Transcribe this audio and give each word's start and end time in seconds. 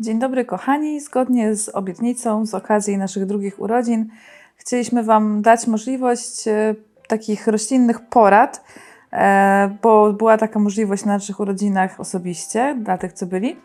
Dzień 0.00 0.18
dobry, 0.18 0.44
kochani. 0.44 1.00
Zgodnie 1.00 1.54
z 1.54 1.68
obietnicą 1.68 2.46
z 2.46 2.54
okazji 2.54 2.98
naszych 2.98 3.26
drugich 3.26 3.60
urodzin, 3.60 4.08
chcieliśmy 4.56 5.02
Wam 5.02 5.42
dać 5.42 5.66
możliwość 5.66 6.48
e, 6.48 6.74
takich 7.08 7.46
roślinnych 7.46 8.00
porad, 8.00 8.64
e, 9.12 9.76
bo 9.82 10.12
była 10.12 10.38
taka 10.38 10.58
możliwość 10.58 11.04
na 11.04 11.12
naszych 11.12 11.40
urodzinach 11.40 12.00
osobiście, 12.00 12.76
dla 12.80 12.98
tych, 12.98 13.12
co 13.12 13.26
byli. 13.26 13.56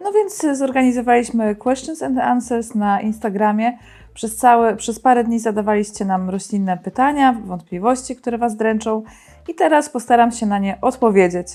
No 0.00 0.12
więc 0.12 0.58
zorganizowaliśmy 0.58 1.56
questions 1.56 2.02
and 2.02 2.18
answers 2.18 2.74
na 2.74 3.00
Instagramie. 3.00 3.78
Przez, 4.14 4.36
całe, 4.36 4.76
przez 4.76 5.00
parę 5.00 5.24
dni 5.24 5.38
zadawaliście 5.38 6.04
nam 6.04 6.30
roślinne 6.30 6.78
pytania, 6.78 7.36
wątpliwości, 7.44 8.16
które 8.16 8.38
Was 8.38 8.56
dręczą, 8.56 9.02
i 9.48 9.54
teraz 9.54 9.88
postaram 9.88 10.32
się 10.32 10.46
na 10.46 10.58
nie 10.58 10.78
odpowiedzieć. 10.80 11.46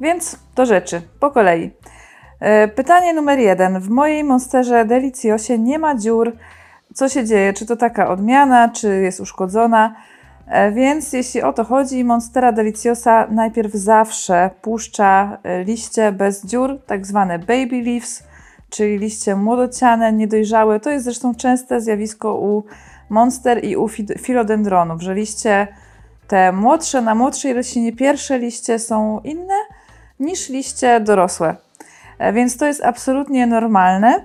Więc 0.00 0.38
do 0.54 0.66
rzeczy, 0.66 1.02
po 1.20 1.30
kolei. 1.30 1.70
E, 2.40 2.68
Pytanie 2.68 3.14
numer 3.14 3.38
jeden. 3.38 3.80
W 3.80 3.88
mojej 3.88 4.24
Monsterze 4.24 4.84
Deliciosie 4.84 5.58
nie 5.58 5.78
ma 5.78 5.94
dziur. 5.94 6.32
Co 6.94 7.08
się 7.08 7.24
dzieje? 7.24 7.52
Czy 7.52 7.66
to 7.66 7.76
taka 7.76 8.08
odmiana, 8.08 8.68
czy 8.68 8.88
jest 9.02 9.20
uszkodzona? 9.20 9.94
E, 10.46 10.72
Więc 10.72 11.12
jeśli 11.12 11.42
o 11.42 11.52
to 11.52 11.64
chodzi, 11.64 12.04
Monstera 12.04 12.52
Deliciosa 12.52 13.26
najpierw 13.30 13.72
zawsze 13.72 14.50
puszcza 14.62 15.38
e, 15.42 15.64
liście 15.64 16.12
bez 16.12 16.44
dziur, 16.46 16.78
tak 16.86 17.06
zwane 17.06 17.38
baby 17.38 17.82
leaves, 17.82 18.22
czyli 18.70 18.98
liście 18.98 19.36
młodociane, 19.36 20.12
niedojrzałe. 20.12 20.80
To 20.80 20.90
jest 20.90 21.04
zresztą 21.04 21.34
częste 21.34 21.80
zjawisko 21.80 22.34
u 22.34 22.64
monster 23.08 23.64
i 23.64 23.76
u 23.76 23.88
fi- 23.88 24.18
filodendronów, 24.18 25.02
że 25.02 25.14
liście 25.14 25.68
te 26.28 26.52
młodsze, 26.52 27.02
na 27.02 27.14
młodszej 27.14 27.52
roślinie 27.52 27.92
pierwsze 27.92 28.38
liście 28.38 28.78
są 28.78 29.20
inne 29.24 29.54
niż 30.20 30.48
liście 30.48 31.00
dorosłe. 31.00 31.56
E, 32.20 32.32
Więc 32.32 32.56
to 32.56 32.66
jest 32.66 32.84
absolutnie 32.84 33.46
normalne. 33.46 34.24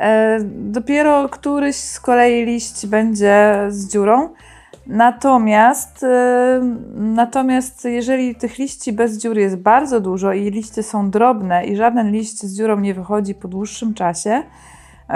E, 0.00 0.38
Dopiero 0.44 1.28
któryś 1.28 1.76
z 1.76 2.00
kolei 2.00 2.44
liść 2.44 2.86
będzie 2.86 3.66
z 3.68 3.92
dziurą. 3.92 4.28
Natomiast, 4.86 6.04
e, 6.04 6.60
natomiast 6.94 7.84
jeżeli 7.84 8.34
tych 8.34 8.58
liści 8.58 8.92
bez 8.92 9.18
dziur 9.18 9.38
jest 9.38 9.56
bardzo 9.56 10.00
dużo 10.00 10.32
i 10.32 10.50
liście 10.50 10.82
są 10.82 11.10
drobne 11.10 11.66
i 11.66 11.76
żaden 11.76 12.10
liść 12.12 12.42
z 12.42 12.56
dziurą 12.56 12.80
nie 12.80 12.94
wychodzi 12.94 13.34
po 13.34 13.48
dłuższym 13.48 13.94
czasie, 13.94 14.42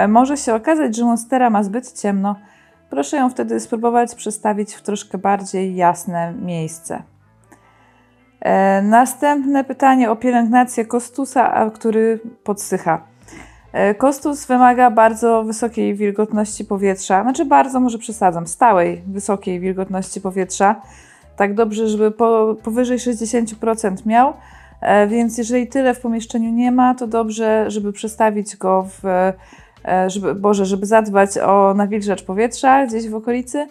może 0.07 0.37
się 0.37 0.55
okazać, 0.55 0.95
że 0.95 1.05
monstera 1.05 1.49
ma 1.49 1.63
zbyt 1.63 2.01
ciemno. 2.01 2.35
Proszę 2.89 3.17
ją 3.17 3.29
wtedy 3.29 3.59
spróbować 3.59 4.15
przestawić 4.15 4.73
w 4.73 4.81
troszkę 4.81 5.17
bardziej 5.17 5.75
jasne 5.75 6.33
miejsce. 6.33 7.03
E, 8.41 8.81
Następne 8.81 9.63
pytanie 9.63 10.11
o 10.11 10.15
pielęgnację 10.15 10.85
kostusa, 10.85 11.69
który 11.69 12.19
podsycha. 12.43 13.01
E, 13.73 13.95
Kostus 13.95 14.45
wymaga 14.45 14.91
bardzo 14.91 15.43
wysokiej 15.43 15.95
wilgotności 15.95 16.65
powietrza, 16.65 17.23
znaczy 17.23 17.45
bardzo, 17.45 17.79
może 17.79 17.97
przesadzam, 17.97 18.47
stałej 18.47 19.01
wysokiej 19.07 19.59
wilgotności 19.59 20.21
powietrza. 20.21 20.81
Tak 21.35 21.53
dobrze, 21.53 21.87
żeby 21.87 22.11
po, 22.11 22.55
powyżej 22.63 22.97
60% 22.97 24.05
miał, 24.05 24.33
e, 24.81 25.07
więc 25.07 25.37
jeżeli 25.37 25.67
tyle 25.67 25.93
w 25.93 25.99
pomieszczeniu 25.99 26.51
nie 26.51 26.71
ma, 26.71 26.95
to 26.95 27.07
dobrze, 27.07 27.65
żeby 27.67 27.93
przestawić 27.93 28.57
go 28.57 28.87
w, 28.89 29.33
żeby, 30.07 30.35
Boże, 30.35 30.65
żeby 30.65 30.85
zadbać 30.85 31.37
o 31.37 31.73
nawilżacz 31.73 32.23
powietrza 32.23 32.85
gdzieś 32.85 33.09
w 33.09 33.15
okolicy. 33.15 33.67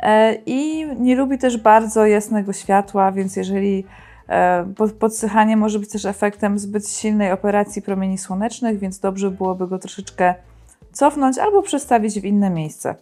E, 0.00 0.34
I 0.46 0.86
nie 0.98 1.16
lubi 1.16 1.38
też 1.38 1.56
bardzo 1.56 2.06
jasnego 2.06 2.52
światła, 2.52 3.12
więc 3.12 3.36
jeżeli 3.36 3.84
e, 4.28 4.66
pod- 4.76 4.92
podsychanie 4.92 5.56
może 5.56 5.78
być 5.78 5.90
też 5.90 6.04
efektem 6.04 6.58
zbyt 6.58 6.88
silnej 6.88 7.32
operacji 7.32 7.82
promieni 7.82 8.18
słonecznych, 8.18 8.78
więc 8.78 8.98
dobrze 8.98 9.30
byłoby 9.30 9.68
go 9.68 9.78
troszeczkę 9.78 10.34
cofnąć 10.92 11.38
albo 11.38 11.62
przestawić 11.62 12.20
w 12.20 12.24
inne 12.24 12.50
miejsce. 12.50 12.94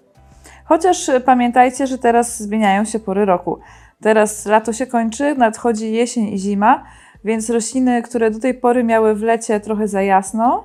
Chociaż 0.65 1.09
e, 1.09 1.21
pamiętajcie, 1.21 1.87
że 1.87 1.99
teraz 1.99 2.43
zmieniają 2.43 2.85
się 2.85 2.99
pory 2.99 3.25
roku. 3.25 3.59
Teraz 4.01 4.47
lato 4.47 4.73
się 4.73 4.87
kończy, 4.87 5.35
nadchodzi 5.35 5.93
jesień 5.93 6.29
i 6.29 6.39
zima, 6.39 6.85
więc 7.25 7.51
rośliny, 7.51 8.03
które 8.03 8.31
do 8.31 8.39
tej 8.39 8.55
pory 8.55 8.85
miały 8.85 9.15
w 9.15 9.23
lecie 9.23 9.61
trochę 9.61 9.89
za 9.89 10.03
jasno, 10.03 10.65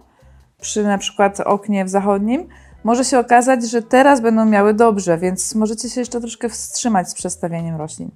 przy 0.61 0.83
na 0.83 0.97
przykład 0.97 1.39
oknie 1.39 1.85
w 1.85 1.89
zachodnim, 1.89 2.47
może 2.83 3.05
się 3.05 3.19
okazać, 3.19 3.63
że 3.69 3.81
teraz 3.81 4.21
będą 4.21 4.45
miały 4.45 4.73
dobrze, 4.73 5.17
więc 5.17 5.55
możecie 5.55 5.89
się 5.89 6.01
jeszcze 6.01 6.19
troszkę 6.19 6.49
wstrzymać 6.49 7.09
z 7.09 7.13
przestawieniem 7.13 7.75
roślin. 7.75 8.09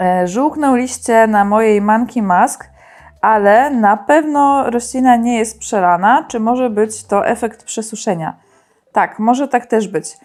E, 0.00 0.28
Żółkną 0.28 0.76
liście 0.76 1.26
na 1.26 1.44
mojej 1.44 1.80
Monkey 1.80 2.22
Mask, 2.22 2.64
ale 3.20 3.70
na 3.70 3.96
pewno 3.96 4.70
roślina 4.70 5.16
nie 5.16 5.38
jest 5.38 5.58
przelana. 5.58 6.26
Czy 6.28 6.40
może 6.40 6.70
być 6.70 7.04
to 7.04 7.26
efekt 7.26 7.64
przesuszenia? 7.64 8.36
Tak, 8.92 9.18
może 9.18 9.48
tak 9.48 9.66
też 9.66 9.88
być. 9.88 10.18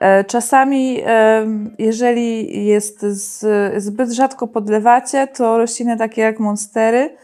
E, 0.00 0.24
Czasami, 0.24 1.02
em, 1.04 1.74
jeżeli 1.78 2.64
jest 2.66 3.06
zbyt 3.76 4.10
rzadko 4.10 4.46
podlewacie, 4.46 5.26
to 5.26 5.58
rośliny 5.58 5.96
takie 5.96 6.22
jak 6.22 6.40
monstery 6.40 7.16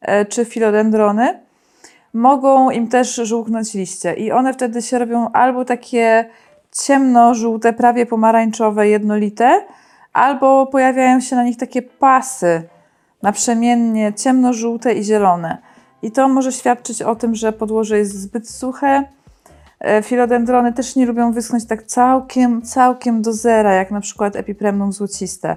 e, 0.00 0.24
czy 0.24 0.44
filodendrony 0.44 1.40
mogą 2.14 2.70
im 2.70 2.88
też 2.88 3.14
żółknąć 3.14 3.74
liście 3.74 4.14
i 4.14 4.32
one 4.32 4.54
wtedy 4.54 4.82
się 4.82 4.98
robią 4.98 5.30
albo 5.32 5.64
takie 5.64 6.30
ciemno-żółte, 6.72 7.72
prawie 7.72 8.06
pomarańczowe, 8.06 8.88
jednolite, 8.88 9.66
albo 10.12 10.66
pojawiają 10.66 11.20
się 11.20 11.36
na 11.36 11.44
nich 11.44 11.56
takie 11.56 11.82
pasy 11.82 12.62
naprzemiennie 13.22 14.12
ciemno-żółte 14.12 14.94
i 14.94 15.04
zielone. 15.04 15.58
I 16.02 16.10
to 16.10 16.28
może 16.28 16.52
świadczyć 16.52 17.02
o 17.02 17.16
tym, 17.16 17.34
że 17.34 17.52
podłoże 17.52 17.98
jest 17.98 18.20
zbyt 18.20 18.50
suche. 18.50 19.04
E, 19.80 20.02
Filodendrony 20.02 20.72
też 20.72 20.96
nie 20.96 21.06
lubią 21.06 21.32
wyschnąć 21.32 21.66
tak 21.66 21.82
całkiem, 21.82 22.62
całkiem 22.62 23.22
do 23.22 23.32
zera, 23.32 23.74
jak 23.74 23.90
na 23.90 24.00
przykład 24.00 24.36
epipremnum 24.36 24.92
złociste. 24.92 25.56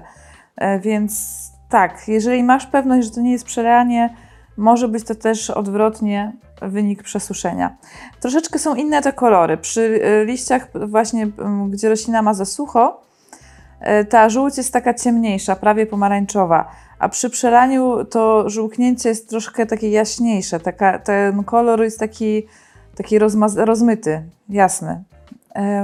E, 0.56 0.80
Więc 0.80 1.44
tak, 1.68 2.08
jeżeli 2.08 2.44
masz 2.44 2.66
pewność, 2.66 3.08
że 3.08 3.14
to 3.14 3.20
nie 3.20 3.32
jest 3.32 3.44
przelanie, 3.44 4.14
może 4.56 4.88
być 4.88 5.04
to 5.04 5.14
też 5.14 5.50
odwrotnie 5.50 6.32
wynik 6.62 7.02
przesuszenia. 7.02 7.76
Troszeczkę 8.20 8.58
są 8.58 8.74
inne 8.74 9.02
te 9.02 9.12
kolory. 9.12 9.56
Przy 9.56 9.80
y, 9.80 10.24
liściach 10.24 10.68
właśnie, 10.88 11.26
gdzie 11.68 11.88
roślina 11.88 12.22
ma 12.22 12.34
za 12.34 12.44
sucho, 12.44 13.02
y, 14.00 14.04
ta 14.04 14.28
żółć 14.28 14.56
jest 14.56 14.72
taka 14.72 14.94
ciemniejsza, 14.94 15.56
prawie 15.56 15.86
pomarańczowa, 15.86 16.70
a 16.98 17.08
przy 17.08 17.30
przelaniu 17.30 18.04
to 18.04 18.50
żółknięcie 18.50 19.08
jest 19.08 19.28
troszkę 19.28 19.66
takie 19.66 19.90
jaśniejsze. 19.90 20.60
Taka, 20.60 20.98
ten 20.98 21.44
kolor 21.44 21.82
jest 21.82 21.98
taki, 21.98 22.46
taki 22.96 23.18
rozmyty, 23.56 24.22
jasny. 24.48 25.04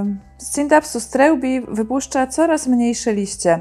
Ym, 0.01 0.19
Scindapsus 0.39 1.09
treubi 1.09 1.61
wypuszcza 1.61 2.27
coraz 2.27 2.67
mniejsze 2.67 3.13
liście. 3.13 3.61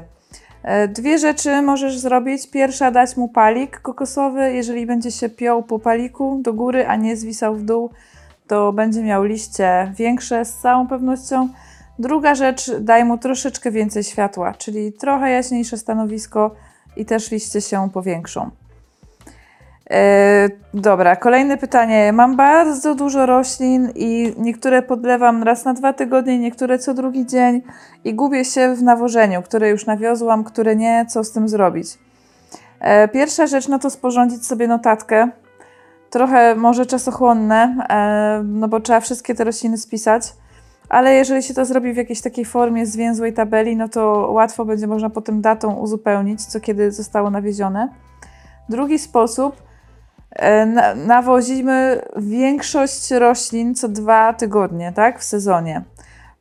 E, 0.62 0.88
Dwie 0.88 1.18
rzeczy 1.18 1.62
możesz 1.62 1.98
zrobić. 1.98 2.50
Pierwsza, 2.50 2.90
dać 2.90 3.16
mu 3.16 3.28
palik 3.28 3.80
kokosowy. 3.80 4.52
Jeżeli 4.52 4.86
będzie 4.86 5.10
się 5.10 5.28
piął 5.28 5.62
po 5.62 5.78
paliku 5.78 6.40
do 6.42 6.52
góry, 6.52 6.86
a 6.86 6.96
nie 6.96 7.16
zwisał 7.16 7.54
w 7.54 7.64
dół, 7.64 7.90
to 8.46 8.72
będzie 8.72 9.02
miał 9.02 9.24
liście 9.24 9.92
większe 9.96 10.44
z 10.44 10.54
całą 10.58 10.88
pewnością. 10.88 11.48
Druga 11.98 12.34
rzecz, 12.34 12.70
daj 12.80 13.04
mu 13.04 13.18
troszeczkę 13.18 13.70
więcej 13.70 14.04
światła, 14.04 14.54
czyli 14.54 14.92
trochę 14.92 15.30
jaśniejsze 15.30 15.78
stanowisko 15.78 16.54
i 16.96 17.04
też 17.04 17.30
liście 17.30 17.60
się 17.60 17.88
powiększą. 17.92 18.50
E, 19.90 20.48
dobra, 20.74 21.16
kolejne 21.16 21.56
pytanie. 21.56 22.12
Mam 22.12 22.36
bardzo 22.36 22.94
dużo 22.94 23.26
roślin 23.26 23.92
i 23.94 24.34
niektóre 24.38 24.82
podlewam 24.82 25.42
raz 25.42 25.64
na 25.64 25.74
dwa 25.74 25.92
tygodnie, 25.92 26.38
niektóre 26.38 26.78
co 26.78 26.94
drugi 26.94 27.26
dzień 27.26 27.62
i 28.04 28.14
gubię 28.14 28.44
się 28.44 28.74
w 28.74 28.82
nawożeniu, 28.82 29.42
które 29.42 29.70
już 29.70 29.86
nawiozłam, 29.86 30.44
które 30.44 30.76
nie, 30.76 31.06
co 31.08 31.24
z 31.24 31.32
tym 31.32 31.48
zrobić. 31.48 31.98
E, 32.80 33.08
pierwsza 33.08 33.46
rzecz, 33.46 33.68
no 33.68 33.78
to 33.78 33.90
sporządzić 33.90 34.46
sobie 34.46 34.68
notatkę. 34.68 35.28
Trochę 36.10 36.54
może 36.54 36.86
czasochłonne, 36.86 37.86
e, 37.90 38.42
no 38.44 38.68
bo 38.68 38.80
trzeba 38.80 39.00
wszystkie 39.00 39.34
te 39.34 39.44
rośliny 39.44 39.78
spisać, 39.78 40.22
ale 40.88 41.14
jeżeli 41.14 41.42
się 41.42 41.54
to 41.54 41.64
zrobi 41.64 41.92
w 41.92 41.96
jakiejś 41.96 42.20
takiej 42.20 42.44
formie 42.44 42.86
zwięzłej 42.86 43.32
tabeli, 43.32 43.76
no 43.76 43.88
to 43.88 44.28
łatwo 44.32 44.64
będzie 44.64 44.86
można 44.86 45.10
potem 45.10 45.40
datą 45.40 45.74
uzupełnić, 45.74 46.44
co 46.44 46.60
kiedy 46.60 46.92
zostało 46.92 47.30
nawiezione. 47.30 47.88
Drugi 48.68 48.98
sposób, 48.98 49.69
nawozimy 50.96 52.02
większość 52.16 53.10
roślin 53.10 53.74
co 53.74 53.88
dwa 53.88 54.32
tygodnie, 54.32 54.92
tak, 54.92 55.20
w 55.20 55.24
sezonie. 55.24 55.82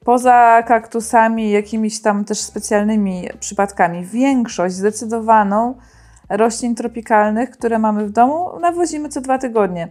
Poza 0.06 0.64
kaktusami, 0.68 1.52
jakimiś 1.52 2.02
tam 2.02 2.26
też 2.26 2.40
specjalnymi 2.40 3.30
przypadkami, 3.40 4.06
większość 4.06 4.76
zdecydowaną 4.76 5.76
roślin 6.30 6.76
tropikalnych, 6.76 7.52
które 7.52 7.80
mamy 7.80 8.06
w 8.06 8.12
domu, 8.12 8.60
nawozimy 8.60 9.10
co 9.10 9.22
dwa 9.22 9.38
tygodnie. 9.38 9.88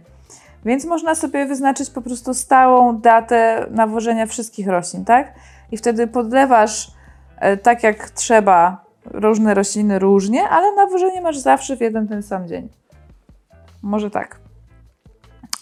Więc 0.65 0.85
można 0.85 1.15
sobie 1.15 1.45
wyznaczyć 1.45 1.89
po 1.89 2.01
prostu 2.01 2.33
stałą 2.33 2.97
datę 2.97 3.65
nawożenia 3.71 4.25
wszystkich 4.25 4.67
roślin, 4.67 5.05
tak? 5.05 5.33
I 5.71 5.77
wtedy 5.77 6.07
podlewasz 6.07 6.91
e, 7.37 7.57
tak 7.57 7.83
jak 7.83 8.09
trzeba 8.09 8.85
różne 9.05 9.53
rośliny 9.53 9.99
różnie, 9.99 10.49
ale 10.49 10.75
nawożenie 10.75 11.21
masz 11.21 11.37
zawsze 11.37 11.77
w 11.77 11.81
jeden 11.81 12.07
ten 12.07 12.23
sam 12.23 12.47
dzień. 12.47 12.69
Może 13.81 14.11
tak. 14.11 14.39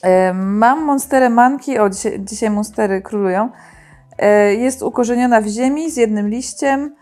E, 0.01 0.33
Mam 0.33 0.83
monsterę 0.85 1.29
manki, 1.29 1.79
o 1.79 1.89
dzisiaj, 2.19 2.49
monstery 2.49 3.01
królują. 3.01 3.49
E, 4.17 4.53
Jest 4.55 4.81
ukorzeniona 4.83 5.41
w 5.41 5.47
ziemi 5.47 5.91
z 5.91 5.97
jednym 5.97 6.29
liściem 6.29 6.95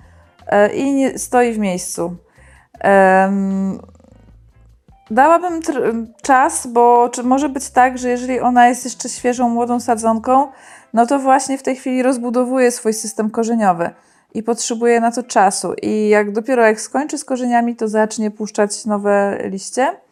e, 0.47 0.73
i 0.75 0.93
nie, 0.93 1.19
stoi 1.19 1.53
w 1.53 1.59
miejscu. 1.59 2.15
Dałabym 5.11 5.61
czas, 6.21 6.67
bo 6.67 7.09
czy 7.09 7.23
może 7.23 7.49
być 7.49 7.69
tak, 7.69 7.97
że 7.97 8.09
jeżeli 8.09 8.39
ona 8.39 8.67
jest 8.67 8.83
jeszcze 8.85 9.09
świeżą, 9.09 9.49
młodą 9.49 9.79
sadzonką, 9.79 10.47
no 10.93 11.05
to 11.05 11.19
właśnie 11.19 11.57
w 11.57 11.63
tej 11.63 11.75
chwili 11.75 12.03
rozbudowuje 12.03 12.71
swój 12.71 12.93
system 12.93 13.29
korzeniowy 13.29 13.89
i 14.33 14.43
potrzebuje 14.43 14.99
na 14.99 15.11
to 15.11 15.23
czasu. 15.23 15.73
I 15.81 16.09
jak 16.09 16.31
dopiero 16.31 16.63
jak 16.63 16.81
skończy 16.81 17.17
z 17.17 17.25
korzeniami, 17.25 17.75
to 17.75 17.87
zacznie 17.87 18.31
puszczać 18.31 18.85
nowe 18.85 19.37
liście. 19.43 20.04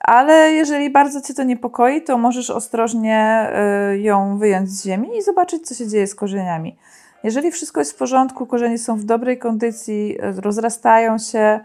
Ale 0.00 0.52
jeżeli 0.52 0.90
bardzo 0.90 1.20
Cię 1.20 1.34
to 1.34 1.42
niepokoi, 1.42 2.02
to 2.02 2.18
możesz 2.18 2.50
ostrożnie 2.50 3.50
y, 3.94 3.98
ją 3.98 4.38
wyjąć 4.38 4.70
z 4.70 4.84
ziemi 4.84 5.16
i 5.16 5.22
zobaczyć, 5.22 5.66
co 5.66 5.74
się 5.74 5.88
dzieje 5.88 6.06
z 6.06 6.14
korzeniami. 6.14 6.76
Jeżeli 7.24 7.50
wszystko 7.50 7.80
jest 7.80 7.92
w 7.92 7.96
porządku, 7.96 8.46
korzenie 8.46 8.78
są 8.78 8.96
w 8.96 9.04
dobrej 9.04 9.38
kondycji, 9.38 10.18
y, 10.38 10.40
rozrastają 10.40 11.18
się, 11.18 11.60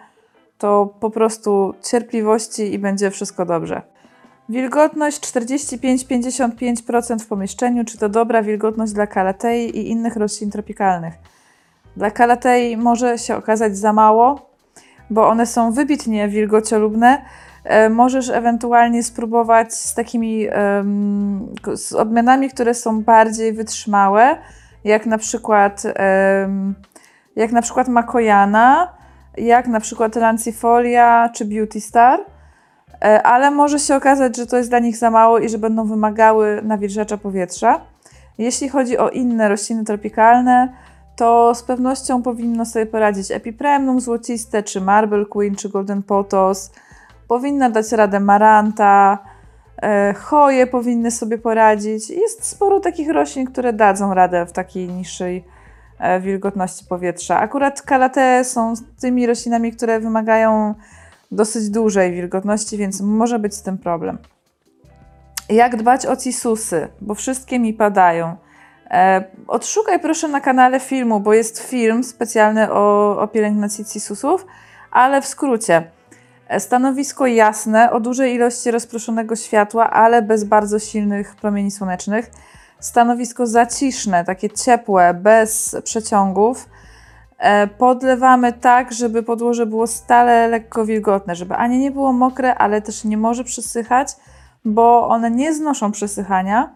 to 0.57 0.94
po 1.00 1.09
prostu 1.09 1.74
cierpliwości 1.83 2.74
i 2.74 2.80
będzie 2.80 3.12
wszystko 3.12 3.45
dobrze. 3.45 3.81
Wilgotność 4.50 5.19
45-55% 5.19 7.19
w 7.19 7.27
pomieszczeniu, 7.27 7.86
czy 7.86 7.97
to 7.97 8.09
dobra 8.09 8.44
wilgotność 8.44 8.94
dla 8.94 9.07
kalatei 9.07 9.77
i 9.77 9.89
innych 9.89 10.15
roślin 10.15 10.51
tropikalnych. 10.51 11.13
Dla 11.97 12.12
kalatei 12.12 12.77
może 12.77 13.18
się 13.18 13.36
okazać 13.36 13.77
za 13.77 13.94
mało, 13.94 14.50
bo 15.09 15.27
one 15.27 15.45
są 15.45 15.71
wybitnie 15.71 16.27
wilgociolubne. 16.27 17.21
E, 17.63 17.89
Możesz 17.89 18.30
ewentualnie 18.30 19.04
spróbować 19.04 19.74
z 19.74 19.94
takimi 19.94 20.48
z 21.75 21.94
odmianami, 21.94 22.50
które 22.50 22.74
są 22.74 23.01
bardziej 23.01 23.54
wytrzymałe, 23.54 24.38
jak 24.83 25.06
na 25.06 25.18
przykład 25.18 25.83
jak 27.36 27.51
na 27.51 27.62
przykład 27.62 27.88
Makojana, 27.88 28.94
jak 29.38 29.68
na 29.68 29.80
przykład 29.80 30.15
Lancifolia 30.15 31.30
czy 31.33 31.45
Beauty 31.45 31.81
Star. 31.81 32.19
E, 33.01 33.24
ale 33.24 33.51
może 33.51 33.80
się 33.80 33.95
okazać, 33.95 34.38
że 34.38 34.48
to 34.48 34.57
jest 34.57 34.69
dla 34.69 34.80
nich 34.80 34.98
za 34.98 35.12
mało 35.12 35.39
i 35.39 35.50
że 35.50 35.57
będą 35.57 35.88
wymagały 35.88 36.62
nawilżacza 36.63 37.18
powietrza. 37.18 37.81
Jeśli 38.38 38.69
chodzi 38.69 38.98
o 38.98 39.10
inne 39.10 39.50
rośliny 39.50 39.83
tropikalne, 39.83 40.74
to 41.15 41.56
z 41.56 41.63
pewnością 41.63 42.21
powinno 42.24 42.65
sobie 42.65 42.86
poradzić 42.86 43.31
Epipremnum 43.31 44.00
złociste, 44.00 44.63
czy 44.63 44.81
Marble 44.81 45.25
Queen, 45.25 45.56
czy 45.56 45.69
Golden 45.69 46.04
Potos. 46.04 46.71
Powinna 47.28 47.70
dać 47.70 47.92
radę 47.92 48.20
Maranta, 48.20 49.18
e, 49.81 50.14
choje 50.14 50.68
powinny 50.68 51.12
sobie 51.12 51.38
poradzić. 51.38 52.10
Jest 52.10 52.46
sporo 52.46 52.80
takich 52.80 53.10
roślin, 53.10 53.46
które 53.46 53.74
dadzą 53.74 54.14
radę 54.14 54.46
w 54.46 54.52
takiej 54.52 54.88
niższej 54.88 55.46
e, 56.00 56.20
wilgotności 56.20 56.86
powietrza. 56.86 57.40
Akurat 57.40 57.81
kalatee 57.81 58.46
są 58.46 58.74
tymi 59.02 59.28
roślinami, 59.28 59.72
które 59.72 60.00
wymagają 60.00 60.75
dosyć 61.31 61.70
dużej 61.70 62.12
wilgotności, 62.12 62.78
więc 62.78 63.02
może 63.02 63.40
być 63.40 63.56
z 63.56 63.62
tym 63.62 63.78
problem. 63.78 64.18
Jak 65.50 65.75
dbać 65.75 66.06
o 66.06 66.16
cisusy, 66.16 66.88
bo 67.02 67.16
wszystkie 67.16 67.60
mi 67.60 67.74
padają. 67.74 68.36
E, 68.92 69.24
odszukaj 69.48 70.00
proszę 70.00 70.28
na 70.28 70.42
kanale 70.42 70.80
filmu, 70.80 71.20
bo 71.20 71.34
jest 71.34 71.60
film 71.60 72.04
specjalny 72.04 72.72
o, 72.72 73.18
o 73.20 73.28
pielęgnacji 73.28 73.86
cisusów, 73.86 74.46
ale 74.92 75.22
w 75.22 75.25
skrócie. 75.25 75.84
Stanowisko 76.59 77.27
jasne, 77.27 77.91
o 77.91 78.00
dużej 78.00 78.35
ilości 78.35 78.71
rozproszonego 78.71 79.35
światła, 79.35 79.89
ale 79.89 80.21
bez 80.21 80.44
bardzo 80.44 80.79
silnych 80.79 81.35
promieni 81.35 81.71
słonecznych. 81.71 82.31
Stanowisko 82.79 83.47
zaciszne, 83.47 84.25
takie 84.25 84.50
ciepłe, 84.50 85.13
bez 85.13 85.75
przeciągów. 85.83 86.69
E, 87.38 87.67
Podlewamy 87.67 88.53
tak, 88.53 88.94
żeby 88.94 89.23
podłoże 89.23 89.65
było 89.65 89.88
stale 89.88 90.47
lekko 90.47 90.85
wilgotne, 90.85 91.35
żeby 91.35 91.55
ani 91.55 91.79
nie 91.79 91.91
było 91.91 92.13
mokre, 92.13 92.55
ale 92.55 92.81
też 92.81 93.03
nie 93.03 93.17
może 93.17 93.44
przysychać, 93.44 94.07
bo 94.65 95.07
one 95.07 95.31
nie 95.31 95.53
znoszą 95.53 95.91
przesychania. 95.91 96.75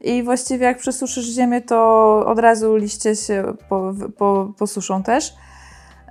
I 0.00 0.22
właściwie 0.22 0.66
jak 0.66 0.78
przesuszysz 0.78 1.26
ziemię, 1.26 1.60
to 1.60 2.16
od 2.26 2.38
razu 2.38 2.76
liście 2.76 3.16
się 3.16 3.44
po, 3.68 3.94
po, 4.18 4.52
posuszą 4.58 5.02
też. 5.02 5.34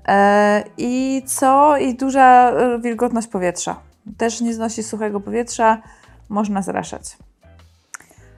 E, 0.07 0.63
I 0.77 1.23
co? 1.25 1.77
I 1.77 1.95
duża 1.95 2.51
e, 2.51 2.79
wilgotność 2.79 3.27
powietrza. 3.27 3.79
Też 4.17 4.41
nie 4.41 4.53
znosi 4.53 4.83
suchego 4.83 5.19
powietrza, 5.19 5.81
można 6.29 6.61
zraszać. 6.61 7.17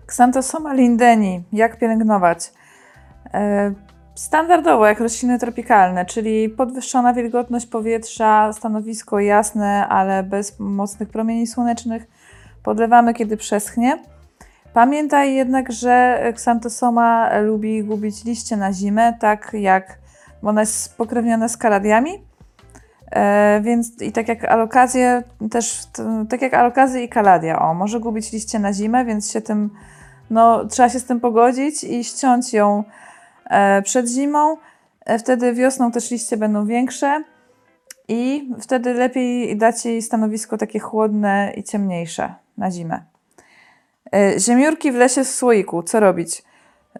Xanthosoma 0.04 0.74
lindeni. 0.74 1.44
Jak 1.54 1.80
pielęgnować? 1.80 2.54
E, 3.34 3.74
Standardowo, 4.16 4.88
jak 4.88 5.00
rośliny 5.00 5.40
tropikalne, 5.40 6.06
czyli 6.06 6.50
podwyższona 6.50 7.14
wilgotność 7.14 7.66
powietrza, 7.66 8.54
stanowisko 8.54 9.20
jasne, 9.20 9.88
ale 9.88 10.24
bez 10.24 10.60
mocnych 10.60 11.10
promieni 11.10 11.48
słonecznych. 11.48 12.08
Podlewamy, 12.64 13.14
kiedy 13.14 13.38
przeschnie. 13.38 14.04
Pamiętaj 14.74 15.36
jednak, 15.36 15.72
że 15.72 16.20
Xanthosoma 16.22 17.40
lubi 17.40 17.84
gubić 17.84 18.26
liście 18.26 18.58
na 18.58 18.74
zimę, 18.74 19.14
tak 19.20 19.52
jak 19.54 19.98
bo 20.44 20.50
ona 20.50 20.62
jest 20.62 20.98
pokrewniona 20.98 21.48
z 21.48 21.58
kaladiami. 21.58 22.24
E, 23.12 23.62
więc 23.64 24.02
i 24.02 24.12
tak 24.12 24.28
jak 24.28 24.46
alokazje, 24.46 25.24
też 25.52 25.86
t- 25.86 26.26
tak 26.30 26.42
jak 26.42 26.54
alokazje 26.54 27.04
i 27.04 27.10
kaladia, 27.10 27.60
o, 27.60 27.74
może 27.74 28.00
gubić 28.00 28.32
liście 28.32 28.60
na 28.60 28.74
zimę, 28.74 29.06
więc 29.06 29.32
się 29.32 29.42
tym, 29.42 29.70
no, 30.30 30.66
trzeba 30.66 30.90
się 30.90 31.00
z 31.00 31.06
tym 31.06 31.20
pogodzić 31.20 31.84
i 31.84 32.04
ściąć 32.04 32.54
ją 32.54 32.84
e, 33.50 33.82
przed 33.82 34.10
zimą. 34.10 34.58
E, 35.06 35.20
wtedy 35.20 35.54
wiosną 35.54 35.92
też 35.92 36.12
liście 36.12 36.38
będą 36.38 36.66
większe 36.66 37.24
i 38.08 38.50
wtedy 38.62 38.94
lepiej 38.94 39.58
dać 39.58 39.86
jej 39.86 40.02
stanowisko 40.02 40.58
takie 40.58 40.80
chłodne 40.80 41.54
i 41.56 41.64
ciemniejsze 41.64 42.34
na 42.58 42.72
zimę. 42.72 43.04
E, 44.12 44.40
w 44.92 44.96
lesie 44.96 45.24
w 45.24 45.28
słoiku. 45.28 45.84
Co 45.84 46.00
robić? 46.00 46.44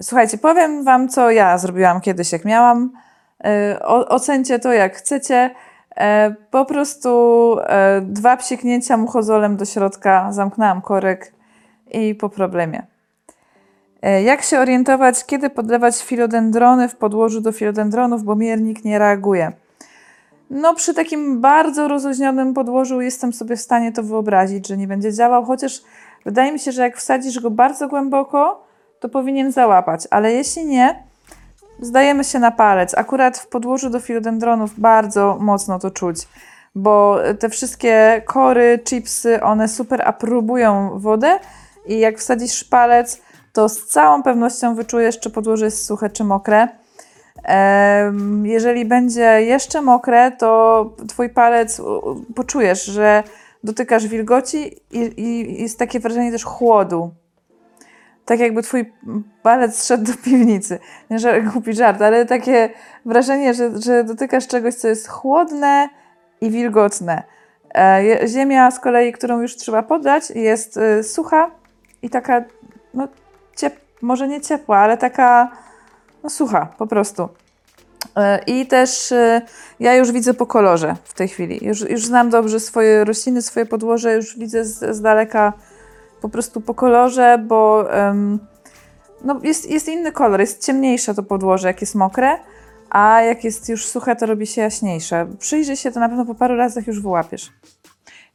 Słuchajcie, 0.02 0.38
powiem 0.38 0.84
Wam, 0.84 1.10
co 1.10 1.32
ja 1.32 1.58
zrobiłam 1.58 2.02
kiedyś, 2.02 2.32
jak 2.32 2.46
miałam. 2.46 2.92
E, 3.46 3.80
O, 3.84 4.08
ocencie 4.08 4.60
to 4.60 4.74
jak 4.74 4.96
chcecie. 4.96 5.56
E, 5.96 6.36
Po 6.52 6.66
prostu 6.66 7.10
e, 7.60 8.02
dwa 8.02 8.38
psiknięcia 8.38 8.98
muchozolem 8.98 9.58
do 9.58 9.66
środka, 9.66 10.32
zamknęłam 10.32 10.82
korek 10.82 11.34
i 11.92 12.16
po 12.16 12.30
problemie. 12.30 12.84
Jak 14.24 14.42
się 14.42 14.60
orientować, 14.60 15.25
kiedy 15.25 15.50
podlewać 15.50 16.04
filodendrony 16.04 16.90
w 16.90 16.96
podłożu 16.96 17.42
do 17.42 17.52
filodendronów, 17.52 18.24
bo 18.24 18.36
miernik 18.36 18.86
nie 18.86 19.00
reaguje? 19.00 19.52
No, 20.50 20.75
przy 20.75 20.94
takim 20.94 21.42
bardzo 21.42 21.88
rozluźnionym 21.88 22.54
podłożu 22.54 23.02
jestem 23.02 23.34
sobie 23.34 23.56
w 23.56 23.62
stanie 23.62 23.92
to 23.92 24.04
wyobrazić, 24.04 24.68
że 24.68 24.78
nie 24.78 24.88
będzie 24.88 25.14
działał, 25.14 25.46
chociaż 25.46 25.82
wydaje 26.25 26.52
mi 26.52 26.60
się, 26.60 26.72
że 26.72 26.82
jak 26.82 26.98
wsadzisz 26.98 27.40
go 27.40 27.52
bardzo 27.52 27.88
głęboko, 27.88 28.64
to 29.00 29.10
powinien 29.10 29.52
załapać, 29.52 30.08
ale 30.12 30.34
jeśli 30.34 30.66
nie, 30.66 31.04
zdajemy 31.82 32.24
się 32.24 32.39
na 32.39 32.51
palec. 32.51 32.98
Akurat 32.98 33.38
w 33.38 33.48
podłożu 33.48 33.89
do 33.89 34.00
filodendronów 34.00 34.79
bardzo 34.79 35.38
mocno 35.39 35.79
to 35.79 35.91
czuć, 35.91 36.27
bo 36.75 37.20
te 37.39 37.50
wszystkie 37.50 38.22
kory, 38.25 38.79
chipsy, 38.84 39.44
one 39.44 39.67
super 39.67 40.01
aprobują 40.08 41.00
wodę 41.00 41.39
i 41.86 42.00
jak 42.00 42.17
wsadzisz 42.17 42.63
palec, 42.63 43.22
to 43.53 43.70
z 43.70 43.86
całą 43.86 44.24
pewnością 44.24 44.75
wyczujesz, 44.75 45.20
czy 45.20 45.29
podłoże 45.29 45.65
jest 45.65 45.86
suche, 45.86 46.10
czy 46.10 46.24
mokre. 46.24 46.67
Jeżeli 48.44 48.86
będzie 48.86 49.41
jeszcze 49.41 49.82
mokre, 49.82 50.32
to 50.32 50.89
twój 51.08 51.29
palec 51.29 51.82
poczujesz, 52.36 52.86
że 52.86 53.24
dotykasz 53.63 54.08
wilgoci 54.08 54.77
i, 54.91 55.22
i 55.22 55.62
jest 55.62 55.79
takie 55.79 56.00
wrażenie 56.00 56.32
też 56.32 56.44
chłodu. 56.44 57.12
Tak 58.25 58.39
jakby 58.39 58.63
twój 58.63 58.94
palec 59.44 59.88
szedł 59.88 60.03
do 60.03 60.13
piwnicy. 60.24 60.79
Nie, 61.10 61.20
że 61.20 61.41
głupi 61.41 61.74
żart, 61.74 62.01
ale 62.01 62.25
takie 62.25 62.70
wrażenie, 63.05 63.53
że, 63.53 63.82
że 63.82 64.03
dotykasz 64.03 64.48
czegoś, 64.48 64.75
co 64.75 64.88
jest 64.88 65.08
chłodne 65.08 65.89
i 66.41 66.51
wilgotne. 66.51 67.24
E, 67.75 68.27
Ziemia 68.27 68.72
z 68.72 68.79
kolei, 68.79 69.12
którą 69.12 69.41
już 69.41 69.55
trzeba 69.55 69.84
podać, 69.84 70.29
jest 70.29 70.77
y, 70.77 71.03
sucha 71.03 71.51
i 72.01 72.10
taka, 72.10 72.44
no 72.94 73.08
ciep- 73.58 73.79
może 74.01 74.27
nie 74.27 74.41
ciepła, 74.41 74.77
ale 74.77 74.98
taka 74.98 75.51
no, 76.24 76.29
sucha 76.29 76.67
po 76.77 76.88
prostu. 76.88 77.29
E, 78.15 78.39
I 78.48 78.65
też 78.65 79.12
e, 79.12 79.41
ja 79.79 79.96
już 79.96 80.12
widzę 80.12 80.34
po 80.34 80.46
kolorze 80.46 80.96
w 81.03 81.13
tej 81.13 81.27
chwili. 81.27 81.65
Już, 81.65 81.89
już 81.89 82.05
znam 82.05 82.29
dobrze 82.29 82.60
swoje 82.60 83.03
rośliny, 83.03 83.41
swoje 83.41 83.65
podłoże, 83.65 84.13
już 84.13 84.39
widzę 84.39 84.65
z, 84.65 84.96
z 84.96 85.01
daleka 85.01 85.53
po 86.22 86.29
prostu 86.29 86.62
po 86.62 86.74
kolorze, 86.74 87.38
bo 87.48 87.86
no 89.24 89.39
jest, 89.43 89.69
jest 89.69 89.88
inny 89.88 90.12
kolor, 90.12 90.39
jest 90.39 90.65
ciemniejsze 90.65 91.15
to 91.15 91.24
podłoże, 91.24 91.67
jak 91.67 91.81
jest 91.81 91.95
mokre, 91.95 92.38
a 92.89 93.22
jak 93.22 93.43
jest 93.43 93.69
już 93.69 93.86
suche, 93.86 94.15
to 94.15 94.25
robi 94.25 94.48
się 94.48 94.62
jaśniejsze. 94.62 95.27
Przyjrzyj 95.39 95.75
się, 95.75 95.91
to 95.91 96.00
na 96.00 96.10
pewno 96.10 96.25
po 96.25 96.36
paru 96.36 96.55
razach 96.55 96.88
już 96.88 97.01
wyłapiesz. 97.01 97.51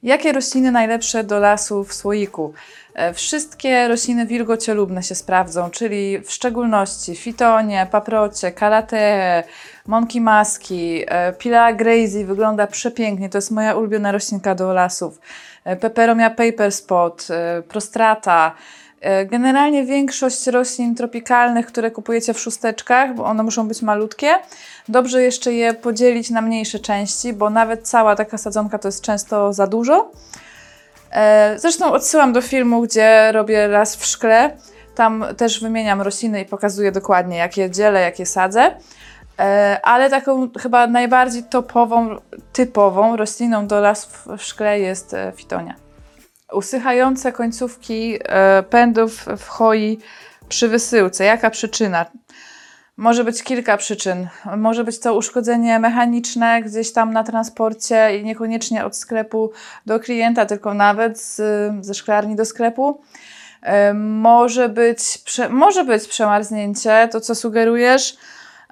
Jakie 0.02 0.32
rośliny 0.32 0.72
najlepsze 0.72 1.24
do 1.24 1.38
lasu 1.38 1.84
w 1.84 1.94
słoiku? 1.94 2.52
E, 2.94 3.14
Wszystkie 3.14 3.88
rośliny 3.88 4.26
wilgociolubne 4.26 5.02
się 5.02 5.14
sprawdzą, 5.14 5.70
czyli 5.70 6.18
w 6.18 6.30
szczególności 6.32 7.16
fitonie, 7.16 7.86
paprocie, 7.90 8.52
kalatee, 8.52 9.42
mąki 9.86 10.20
maski, 10.20 11.04
e, 11.06 11.32
pila 11.32 11.72
grazy 11.72 12.24
wygląda 12.24 12.66
przepięknie, 12.66 13.28
to 13.28 13.38
jest 13.38 13.50
moja 13.50 13.74
ulubiona 13.74 14.12
roślinka 14.12 14.54
do 14.54 14.72
lasów. 14.72 15.20
E, 15.70 15.76
Peperomia 15.76 16.30
paper 16.30 16.72
spot, 16.72 17.26
e, 17.30 17.62
prostrata, 17.62 18.54
E, 19.00 19.26
Generalnie 19.26 19.84
większość 19.84 20.46
roślin 20.46 20.94
tropikalnych, 20.94 21.66
które 21.66 21.90
kupujecie 21.90 22.34
w 22.34 22.40
szósteczkach, 22.40 23.14
bo 23.14 23.24
one 23.24 23.42
muszą 23.42 23.68
być 23.68 23.82
malutkie, 23.82 24.28
dobrze 24.88 25.22
jeszcze 25.22 25.52
je 25.52 25.74
podzielić 25.74 26.30
na 26.30 26.40
mniejsze 26.40 26.78
części, 26.78 27.32
bo 27.32 27.50
nawet 27.50 27.88
cała 27.88 28.16
taka 28.16 28.38
sadzonka 28.38 28.78
to 28.78 28.88
jest 28.88 29.02
często 29.02 29.52
za 29.52 29.66
dużo. 29.66 30.12
Zresztą 31.56 31.92
odsyłam 31.92 32.32
do 32.32 32.40
filmu, 32.40 32.82
gdzie 32.82 33.32
robię 33.32 33.68
las 33.68 33.96
w 33.96 34.06
szkle. 34.06 34.56
Tam 34.94 35.24
też 35.36 35.60
wymieniam 35.60 36.00
rośliny 36.02 36.40
i 36.42 36.44
pokazuję 36.44 36.92
dokładnie, 36.92 37.36
jakie 37.36 37.70
dzielę, 37.70 38.00
jakie 38.00 38.26
sadzę. 38.26 38.74
E, 39.40 39.80
Ale 39.82 40.10
taką 40.10 40.50
chyba 40.58 40.86
najbardziej 40.86 41.44
topową, 41.44 42.16
typową 42.52 43.16
rośliną 43.16 43.66
do 43.66 43.80
las 43.80 44.08
w 44.38 44.42
szkle 44.42 44.80
jest 44.80 45.14
e, 45.14 45.32
fitonia 45.36 45.90
usychające 46.52 47.32
końcówki 47.32 48.18
e, 48.22 48.62
pędów 48.62 49.26
w 49.36 49.48
choi 49.48 49.98
przy 50.48 50.68
wysyłce. 50.68 51.24
Jaka 51.24 51.50
przyczyna? 51.50 52.06
Może 52.96 53.24
być 53.24 53.42
kilka 53.42 53.76
przyczyn. 53.76 54.28
Może 54.56 54.84
być 54.84 54.98
to 55.00 55.16
uszkodzenie 55.16 55.78
mechaniczne 55.78 56.62
gdzieś 56.62 56.92
tam 56.92 57.12
na 57.12 57.24
transporcie 57.24 58.18
i 58.18 58.24
niekoniecznie 58.24 58.84
od 58.84 58.96
sklepu 58.96 59.52
do 59.86 60.00
klienta, 60.00 60.46
tylko 60.46 60.74
nawet 60.74 61.20
z, 61.20 61.42
ze 61.80 61.94
szklarni 61.94 62.36
do 62.36 62.44
sklepu. 62.44 63.00
Może 63.94 64.68
być, 64.68 64.98
może 65.50 65.84
być 65.84 66.08
przemarznięcie, 66.08 67.08
to 67.12 67.20
co 67.20 67.34
sugerujesz. 67.34 68.16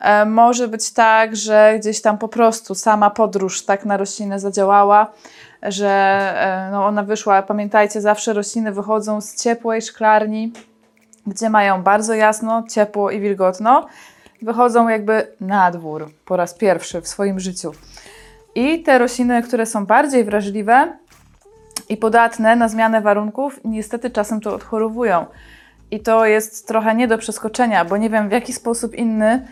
E, 0.00 0.24
Może 0.24 0.68
być 0.68 0.92
tak, 0.92 1.36
że 1.36 1.74
gdzieś 1.78 2.02
tam 2.02 2.18
po 2.18 2.28
prostu 2.28 2.74
sama 2.74 3.10
podróż 3.10 3.64
tak 3.64 3.84
na 3.84 3.96
roślinę 3.96 4.40
zadziałała, 4.40 5.12
że 5.62 5.88
e, 5.88 6.68
no 6.72 6.86
ona 6.86 7.02
wyszła. 7.02 7.42
Pamiętajcie, 7.42 8.00
zawsze 8.00 8.32
rośliny 8.32 8.72
wychodzą 8.72 9.20
z 9.20 9.42
ciepłej 9.42 9.82
szklarni, 9.82 10.52
gdzie 11.26 11.50
mają 11.50 11.82
bardzo 11.82 12.14
jasno, 12.14 12.64
ciepło 12.70 13.10
i 13.10 13.20
wilgotno. 13.20 13.86
Wychodzą 14.42 14.88
jakby 14.88 15.26
na 15.40 15.70
dwór 15.70 16.10
po 16.24 16.36
raz 16.36 16.54
pierwszy 16.54 17.00
w 17.00 17.08
swoim 17.08 17.40
życiu. 17.40 17.72
I 18.54 18.82
te 18.82 18.98
rośliny, 18.98 19.42
które 19.42 19.66
są 19.66 19.86
bardziej 19.86 20.24
wrażliwe 20.24 20.92
i 21.88 21.96
podatne 21.96 22.56
na 22.56 22.68
zmianę 22.68 23.00
warunków, 23.00 23.60
niestety 23.64 24.10
czasem 24.10 24.40
to 24.40 24.54
odchorowują. 24.54 25.26
I 25.90 26.00
to 26.00 26.26
jest 26.26 26.68
trochę 26.68 26.94
nie 26.94 27.08
do 27.08 27.18
przeskoczenia, 27.18 27.84
bo 27.84 27.96
nie 27.96 28.10
wiem 28.10 28.28
w 28.28 28.32
jaki 28.32 28.52
sposób 28.52 28.94
inny 28.94 29.46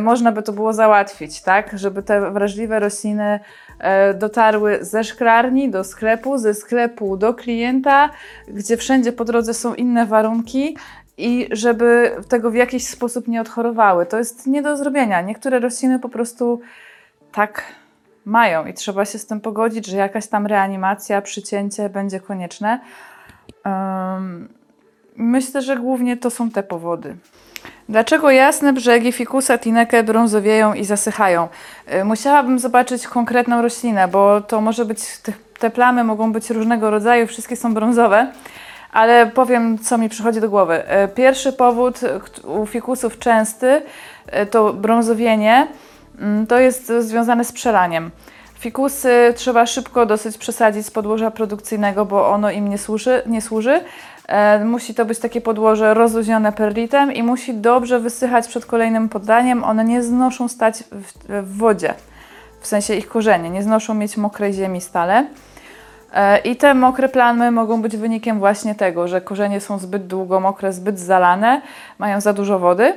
można 0.00 0.32
by 0.32 0.42
to 0.42 0.52
było 0.52 0.72
załatwić, 0.72 1.42
tak? 1.42 1.78
Żeby 1.78 2.02
te 2.02 2.30
wrażliwe 2.30 2.80
rośliny 2.80 3.40
e, 3.78 4.14
dotarły 4.14 4.78
ze 4.80 5.04
szklarni 5.04 5.70
do 5.70 5.84
sklepu, 5.84 6.38
ze 6.38 6.54
sklepu 6.54 7.16
do 7.16 7.34
klienta, 7.34 8.10
gdzie 8.48 8.76
wszędzie 8.76 9.12
po 9.12 9.24
drodze 9.24 9.54
są 9.54 9.74
inne 9.74 10.06
warunki 10.06 10.76
i 11.18 11.48
żeby 11.50 12.16
tego 12.28 12.50
w 12.50 12.54
jakiś 12.54 12.86
sposób 12.86 13.28
nie 13.28 13.40
odchorowały. 13.40 14.06
To 14.06 14.18
jest 14.18 14.46
nie 14.46 14.62
do 14.62 14.76
zrobienia. 14.76 15.20
Niektóre 15.20 15.58
rośliny 15.58 15.98
po 15.98 16.08
prostu 16.08 16.60
tak 17.32 17.62
mają 18.24 18.66
i 18.66 18.74
trzeba 18.74 19.04
się 19.04 19.18
z 19.18 19.26
tym 19.26 19.40
pogodzić, 19.40 19.86
że 19.86 19.96
jakaś 19.96 20.26
tam 20.26 20.46
reanimacja, 20.46 21.22
przycięcie 21.22 21.88
będzie 21.88 22.20
konieczne. 22.20 22.80
Em, 23.64 24.48
myślę, 25.16 25.62
że 25.62 25.76
głównie 25.76 26.16
to 26.16 26.30
są 26.30 26.50
te 26.50 26.62
powody. 26.62 27.16
Dlaczego 27.88 28.30
jasne 28.30 28.72
brzegi 28.72 29.12
fikusa 29.12 29.58
tineke 29.58 30.02
brązowieją 30.02 30.74
i 30.74 30.84
zasychają? 30.84 31.48
Y, 31.94 32.04
Musiałabym 32.04 32.58
zobaczyć 32.58 33.06
konkretną 33.06 33.62
roślinę, 33.62 34.08
bo 34.08 34.40
to 34.40 34.60
może 34.60 34.84
być, 34.84 35.00
te, 35.58 35.70
plamy 35.70 36.04
mogą 36.04 36.32
być 36.32 36.50
różnego 36.50 36.90
rodzaju, 36.90 37.26
wszystkie 37.26 37.56
są 37.56 37.74
brązowe, 37.74 38.32
ale 38.92 39.26
powiem, 39.26 39.78
co 39.78 39.98
mi 39.98 40.08
przychodzi 40.08 40.40
do 40.40 40.50
głowy. 40.50 40.82
Y, 41.04 41.08
Pierwszy 41.08 41.52
powód 41.52 42.00
u 42.44 42.66
fikusów 42.66 43.18
częsty 43.18 43.82
y, 44.42 44.46
to 44.46 44.72
brązowienie, 44.72 45.66
mm, 46.20 46.46
to 46.46 46.58
jest 46.58 46.92
związane 47.00 47.44
z 47.44 47.52
przelaniem. 47.52 48.10
Fikusy 48.58 49.32
trzeba 49.36 49.66
szybko 49.66 50.06
dosyć 50.06 50.38
przesadzić 50.38 50.86
z 50.86 50.90
podłoża 50.90 51.30
produkcyjnego, 51.30 52.04
bo 52.04 52.28
ono 52.30 52.50
im 52.50 52.68
nie 52.68 52.78
służy. 52.78 53.22
Nie 53.26 53.42
służy. 53.42 53.80
E, 54.26 54.64
musi 54.64 54.94
to 54.94 55.04
być 55.04 55.18
takie 55.18 55.40
podłoże 55.40 55.94
rozluźnione 55.94 56.52
perlitem 56.52 57.12
i 57.12 57.22
musi 57.22 57.54
dobrze 57.54 58.00
wysychać 58.00 58.48
przed 58.48 58.66
kolejnym 58.66 59.08
poddaniem. 59.08 59.64
One 59.64 59.84
nie 59.84 60.02
znoszą 60.02 60.48
stać 60.48 60.84
w, 60.92 61.12
w 61.42 61.56
wodzie, 61.56 61.94
w 62.60 62.66
sensie 62.66 62.94
ich 62.94 63.08
korzenie, 63.08 63.50
nie 63.50 63.62
znoszą 63.62 63.94
mieć 63.94 64.16
mokrej 64.16 64.52
ziemi 64.52 64.80
stale. 64.80 65.26
E, 66.12 66.38
I 66.38 66.56
te 66.56 66.74
mokre 66.74 67.08
plamy 67.08 67.50
mogą 67.50 67.82
być 67.82 67.96
wynikiem 67.96 68.38
właśnie 68.38 68.74
tego, 68.74 69.08
że 69.08 69.20
korzenie 69.20 69.60
są 69.60 69.78
zbyt 69.78 70.06
długo 70.06 70.40
mokre, 70.40 70.72
zbyt 70.72 70.98
zalane, 70.98 71.62
mają 71.98 72.20
za 72.20 72.32
dużo 72.32 72.58
wody. 72.58 72.94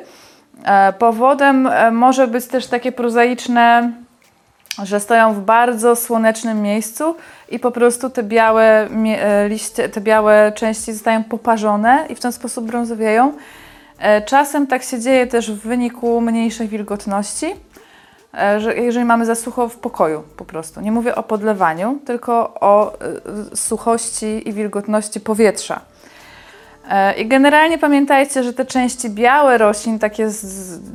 E, 0.65 0.93
Powodem 0.93 1.69
może 1.91 2.27
być 2.27 2.47
też 2.47 2.67
takie 2.67 2.91
prozaiczne 2.91 3.91
że 4.83 4.99
stoją 4.99 5.33
w 5.33 5.39
bardzo 5.39 5.95
słonecznym 5.95 6.61
miejscu 6.61 7.15
i 7.51 7.59
po 7.59 7.71
prostu 7.71 8.09
te 8.09 8.23
białe 8.23 8.87
e, 8.89 9.49
liście, 9.49 9.89
te 9.89 10.01
białe 10.01 10.51
części 10.55 10.93
zostają 10.93 11.23
poparzone 11.23 12.05
i 12.09 12.15
w 12.15 12.19
ten 12.19 12.31
sposób 12.31 12.65
brązowieją. 12.65 13.33
E, 13.99 14.21
Czasem 14.21 14.67
tak 14.67 14.83
się 14.83 14.99
dzieje 14.99 15.27
też 15.27 15.51
w 15.51 15.59
wyniku 15.59 16.21
mniejszej 16.21 16.67
wilgotności, 16.67 17.55
e, 18.33 18.59
że 18.59 18.75
jeżeli 18.75 19.05
mamy 19.05 19.25
za 19.25 19.35
sucho 19.35 19.69
w 19.69 19.77
pokoju 19.77 20.23
po 20.37 20.45
prostu. 20.45 20.81
Nie 20.81 20.91
mówię 20.91 21.15
o 21.15 21.23
podlewaniu, 21.23 21.99
tylko 22.05 22.53
o 22.59 22.97
suchości 23.55 24.49
i 24.49 24.53
wilgotności 24.53 25.19
powietrza. 25.19 25.81
I 27.17 27.27
generalnie 27.27 27.77
pamiętajcie, 27.77 28.43
że 28.43 28.53
te 28.53 28.65
części 28.65 29.09
białe 29.09 29.57
roślin, 29.57 29.99
takie 29.99 30.29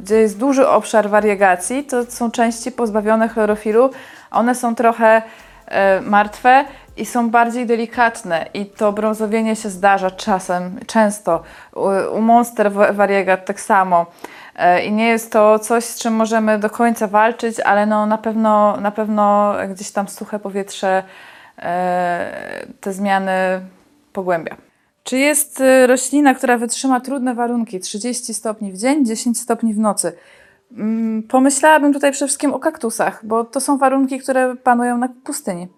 gdzie 0.03 0.17
jest 0.17 0.39
duży 0.39 0.69
obszar 0.69 1.09
wariegacji, 1.09 1.85
to 1.85 2.05
są 2.05 2.31
części 2.31 2.73
pozbawione 2.73 3.29
chlorofilu. 3.29 3.91
One 4.31 4.55
są 4.55 4.75
trochę 4.75 5.23
martwe 6.03 6.65
i 6.97 7.07
są 7.07 7.31
bardziej 7.31 7.67
delikatne 7.67 8.47
i 8.55 8.67
to 8.67 8.93
brązowienie 8.93 9.57
się 9.57 9.71
zdarza 9.71 10.11
czasem, 10.11 10.81
często. 10.87 11.43
U, 12.13 12.21
monster 12.21 12.73
variegat 12.73 13.45
tak 13.45 13.61
samo. 13.61 14.07
E, 14.57 14.85
I 14.85 14.93
nie 14.93 15.09
jest 15.09 15.33
to 15.33 15.59
coś, 15.59 15.85
z 15.85 15.99
czym 15.99 16.15
możemy 16.15 16.59
do 16.59 16.71
końca 16.71 17.07
walczyć, 17.07 17.61
ale 17.61 17.87
no 17.87 18.07
na 18.07 18.19
pewno, 18.19 18.77
na 18.77 18.91
pewno 18.91 19.55
gdzieś 19.69 19.91
tam 19.91 20.09
suche 20.09 20.39
powietrze 20.39 21.03
e, 21.59 22.67
te 22.81 22.93
zmiany 22.93 23.33
pogłębia. 24.13 24.57
Czy 25.05 25.19
jest 25.19 25.63
roślina, 25.87 26.35
która 26.35 26.59
wytrzyma 26.59 27.01
trudne 27.01 27.35
warunki 27.35 27.81
30 27.81 28.35
stopni 28.35 28.73
w 28.73 28.79
dzień, 28.79 29.07
10 29.07 29.41
stopni 29.41 29.75
w 29.75 29.79
nocy? 29.79 30.13
Mm, 30.73 31.23
Pomyślałabym 31.23 31.93
tutaj 31.93 32.13
przede 32.13 32.27
wszystkim 32.27 32.55
o 32.55 32.59
kaktusach, 32.59 33.27
bo 33.27 33.45
to 33.45 33.61
są 33.61 33.79
warunki, 33.79 34.19
które 34.19 34.57
panują 34.57 34.99
na 34.99 35.09
pustyni. 35.25 35.69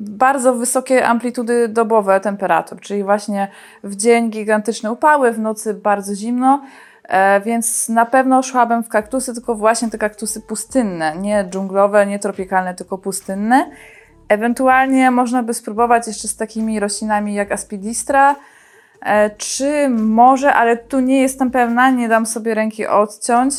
Bardzo 0.00 0.54
wysokie 0.54 1.06
amplitudy 1.06 1.68
dobowe 1.68 2.20
temperatur, 2.20 2.80
czyli 2.80 3.04
właśnie 3.04 3.48
w 3.84 3.96
dzień 3.96 4.30
gigantyczne 4.30 4.92
upały, 4.92 5.32
w 5.32 5.38
nocy 5.38 5.74
bardzo 5.74 6.14
zimno, 6.14 6.62
e, 7.08 7.40
więc 7.40 7.88
na 7.88 8.06
pewno 8.06 8.42
szłabym 8.42 8.82
w 8.82 8.88
kaktusy, 8.88 9.34
tylko 9.34 9.54
właśnie 9.54 9.90
te 9.90 9.98
kaktusy 9.98 10.40
pustynne, 10.40 11.16
nie 11.16 11.44
dżunglowe, 11.50 12.06
nie 12.06 12.18
tropikalne, 12.18 12.74
tylko 12.74 12.98
pustynne. 12.98 13.70
Ewentualnie 14.28 15.10
można 15.10 15.42
by 15.42 15.54
spróbować 15.54 16.06
jeszcze 16.06 16.28
z 16.28 16.36
takimi 16.36 16.80
roślinami 16.80 17.34
jak 17.34 17.52
aspidistra, 17.52 18.36
e, 19.02 19.30
czy 19.30 19.88
może, 19.88 20.54
ale 20.54 20.76
tu 20.76 21.00
nie 21.00 21.22
jestem 21.22 21.50
pewna, 21.50 21.90
nie 21.90 22.08
dam 22.08 22.26
sobie 22.26 22.54
ręki 22.54 22.86
odciąć, 22.86 23.54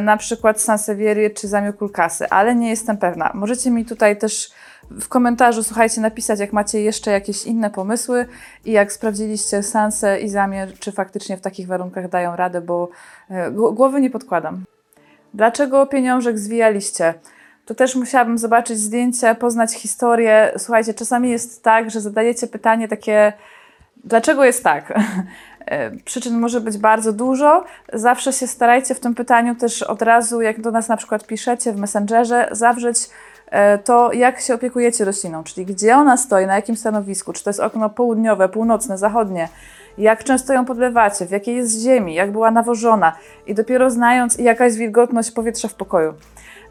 na 0.00 0.16
przykład 0.16 0.60
Sansevierię 0.60 1.30
czy 1.30 1.48
Zamiokulkasy, 1.48 2.28
ale 2.28 2.54
nie 2.54 2.70
jestem 2.70 2.96
pewna. 2.96 3.30
Możecie 3.34 3.70
mi 3.70 3.84
tutaj 3.84 4.18
też 4.18 4.50
w 4.90 5.08
komentarzu, 5.08 5.62
słuchajcie, 5.62 6.00
napisać, 6.00 6.40
jak 6.40 6.52
macie 6.52 6.82
jeszcze 6.82 7.10
jakieś 7.10 7.44
inne 7.44 7.70
pomysły 7.70 8.26
i 8.64 8.72
jak 8.72 8.92
sprawdziliście 8.92 9.62
Sanse 9.62 10.20
i 10.20 10.28
Zamie, 10.28 10.66
czy 10.80 10.92
faktycznie 10.92 11.36
w 11.36 11.40
takich 11.40 11.66
warunkach 11.66 12.08
dają 12.08 12.36
radę, 12.36 12.60
bo 12.60 12.88
e, 13.30 13.50
gł- 13.50 13.74
głowy 13.74 14.00
nie 14.00 14.10
podkładam. 14.10 14.64
Dlaczego 15.34 15.86
pieniążek 15.86 16.38
zwijaliście? 16.38 17.14
To 17.66 17.74
też 17.74 17.96
musiałabym 17.96 18.38
zobaczyć 18.38 18.78
zdjęcia, 18.78 19.34
poznać 19.34 19.72
historię. 19.72 20.52
Słuchajcie, 20.58 20.94
czasami 20.94 21.30
jest 21.30 21.62
tak, 21.62 21.90
że 21.90 22.00
zadajecie 22.00 22.46
pytanie 22.46 22.88
takie, 22.88 23.32
dlaczego 24.04 24.44
jest 24.44 24.64
tak? 24.64 24.92
E, 25.70 25.90
Przyczyn 26.04 26.38
może 26.38 26.60
być 26.60 26.78
bardzo 26.78 27.12
dużo. 27.12 27.64
Zawsze 27.92 28.32
się 28.32 28.46
starajcie 28.46 28.94
w 28.94 29.00
tym 29.00 29.14
pytaniu 29.14 29.54
też 29.54 29.82
od 29.82 30.02
razu, 30.02 30.40
jak 30.40 30.60
do 30.60 30.70
nas 30.70 30.88
na 30.88 30.96
przykład 30.96 31.26
piszecie 31.26 31.72
w 31.72 31.76
Messengerze, 31.76 32.48
zawrzeć 32.52 32.96
e, 33.50 33.78
to 33.78 34.12
jak 34.12 34.40
się 34.40 34.54
opiekujecie 34.54 35.04
rośliną, 35.04 35.44
czyli 35.44 35.66
gdzie 35.66 35.96
ona 35.96 36.16
stoi, 36.16 36.46
na 36.46 36.56
jakim 36.56 36.76
stanowisku, 36.76 37.32
czy 37.32 37.44
to 37.44 37.50
jest 37.50 37.60
okno 37.60 37.90
południowe, 37.90 38.48
północne, 38.48 38.98
zachodnie, 38.98 39.48
jak 39.98 40.24
często 40.24 40.52
ją 40.52 40.64
podlewacie, 40.64 41.26
w 41.26 41.30
jakiej 41.30 41.56
jest 41.56 41.80
ziemi, 41.82 42.14
jak 42.14 42.32
była 42.32 42.50
nawożona 42.50 43.12
i 43.46 43.54
dopiero 43.54 43.90
znając, 43.90 44.38
jaka 44.38 44.64
jest 44.64 44.76
wilgotność 44.76 45.30
powietrza 45.30 45.68
w 45.68 45.74
pokoju. 45.74 46.14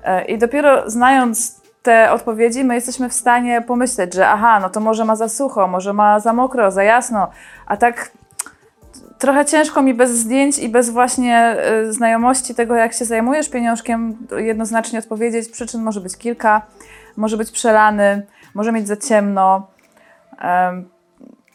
E, 0.04 0.26
I 0.26 0.38
dopiero 0.38 0.90
znając 0.90 1.60
te 1.84 2.12
odpowiedzi, 2.12 2.64
my 2.64 2.76
jesteśmy 2.76 3.10
w 3.10 3.14
stanie 3.14 3.62
pomyśleć, 3.62 4.14
że 4.14 4.28
aha, 4.28 4.60
no 4.60 4.70
to 4.70 4.80
może 4.80 5.06
ma 5.06 5.16
za 5.16 5.30
sucho, 5.30 5.68
może 5.68 5.94
ma 5.94 6.20
za 6.20 6.34
mokro, 6.34 6.72
za 6.72 6.84
jasno, 6.84 7.28
a 7.66 7.78
tak 7.78 8.12
trochę 9.20 9.46
ciężko 9.46 9.82
mi 9.82 9.94
bez 9.94 10.12
zdjęć 10.12 10.60
i 10.60 10.70
bez 10.70 10.90
właśnie 10.90 11.58
y, 11.90 11.94
znajomości 11.94 12.56
tego, 12.56 12.76
jak 12.76 12.94
się 12.94 13.06
zajmujesz 13.06 13.50
pieniążkiem, 13.50 14.18
jednoznacznie 14.38 15.00
odpowiedzieć. 15.00 15.50
Przyczyn 15.50 15.82
może 15.82 16.02
być 16.02 16.18
kilka. 16.18 16.62
Może 17.18 17.38
być 17.38 17.52
przelany, 17.52 18.26
może 18.54 18.72
mieć 18.72 18.88
za 18.88 18.98
ciemno, 18.98 19.68
em, 20.40 20.90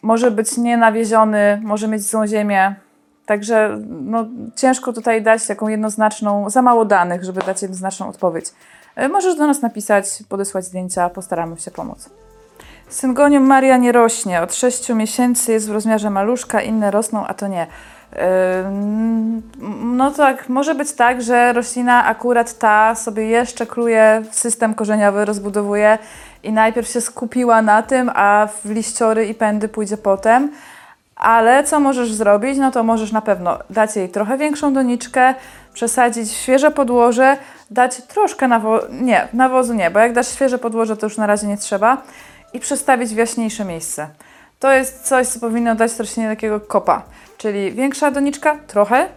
może 0.03 0.31
być 0.31 0.57
nienawieziony, 0.57 1.61
może 1.65 1.89
mieć 1.89 2.03
złą 2.03 2.27
ziemię. 2.27 2.75
Także 3.27 3.79
no, 3.89 4.27
ciężko 4.57 4.93
tutaj 4.93 5.23
dać 5.23 5.47
taką 5.47 5.69
jednoznaczną, 5.69 6.51
za 6.51 6.63
mało 6.63 6.85
danych, 6.85 7.25
żeby 7.25 7.41
dać 7.41 7.63
jednoznaczną 7.63 8.09
odpowiedź. 8.09 8.47
Y, 9.03 9.09
Możesz 9.09 9.37
do 9.37 9.47
nas 9.47 9.63
napisać, 9.63 10.07
podesłać 10.29 10.65
zdjęcia, 10.65 11.11
postaramy 11.11 11.59
się 11.59 11.71
pomóc. 11.71 12.11
Syngonium 12.89 13.47
Maria 13.47 13.77
nie 13.77 13.93
rośnie. 13.93 14.43
Od 14.43 14.55
6 14.55 14.89
miesięcy 14.89 15.53
jest 15.53 15.69
w 15.69 15.73
rozmiarze 15.73 16.11
maluszka, 16.11 16.61
inne 16.61 16.91
rosną, 16.91 17.27
a 17.27 17.35
to 17.35 17.47
nie. 17.49 17.67
No 19.85 20.11
tak, 20.11 20.49
może 20.49 20.75
być 20.75 20.93
tak, 20.93 21.23
że 21.23 21.53
roślina 21.53 22.05
akurat 22.05 22.59
ta 22.59 22.95
sobie 22.95 23.27
jeszcze 23.27 23.67
kluje 23.67 24.23
system 24.31 24.75
korzeniowy, 24.75 25.25
rozbudowuje 25.25 25.99
i 26.43 26.53
najpierw 26.53 26.89
się 26.89 27.01
skupiła 27.01 27.63
na 27.63 27.83
tym, 27.83 28.11
a 28.15 28.49
w 28.65 28.71
liściory 28.71 29.27
i 29.27 29.35
pędy 29.35 29.69
pójdzie 29.69 29.97
potem. 29.97 30.53
Ale 31.17 31.65
co 31.65 31.81
możesz 31.81 32.13
zrobić? 32.13 32.59
No 32.59 32.71
to 32.71 32.83
możesz 32.83 33.13
na 33.13 33.21
pewno 33.21 33.59
dać 33.71 33.97
jej 33.97 34.09
trochę 34.09 34.39
większą 34.39 34.73
doniczkę, 34.73 35.35
przesadzić 35.75 36.33
świeże 36.33 36.71
podłoże, 36.71 37.37
dać 37.71 37.97
troszkę 38.03 38.49
nawozu, 38.49 38.87
nie, 38.91 39.29
nawozu 39.33 39.75
nie, 39.75 39.91
bo 39.91 39.99
jak 39.99 40.13
dasz 40.13 40.29
świeże 40.29 40.59
podłoże, 40.59 40.97
to 40.97 41.07
już 41.07 41.17
na 41.17 41.27
razie 41.27 41.47
nie 41.47 41.57
trzeba 41.57 42.03
i 42.55 42.61
przestawić 42.61 43.11
w 43.11 43.17
jaśniejsze 43.17 43.65
miejsce. 43.65 44.09
To 44.59 44.73
jest 44.73 45.03
coś, 45.03 45.27
co 45.27 45.41
powinno 45.41 45.75
dać 45.75 45.99
roślinie 45.99 46.29
takiego 46.29 46.61
kopa, 46.61 47.03
czyli 47.39 47.73
większa 47.73 48.11
doniczka, 48.11 48.59
trochę, 48.67 49.09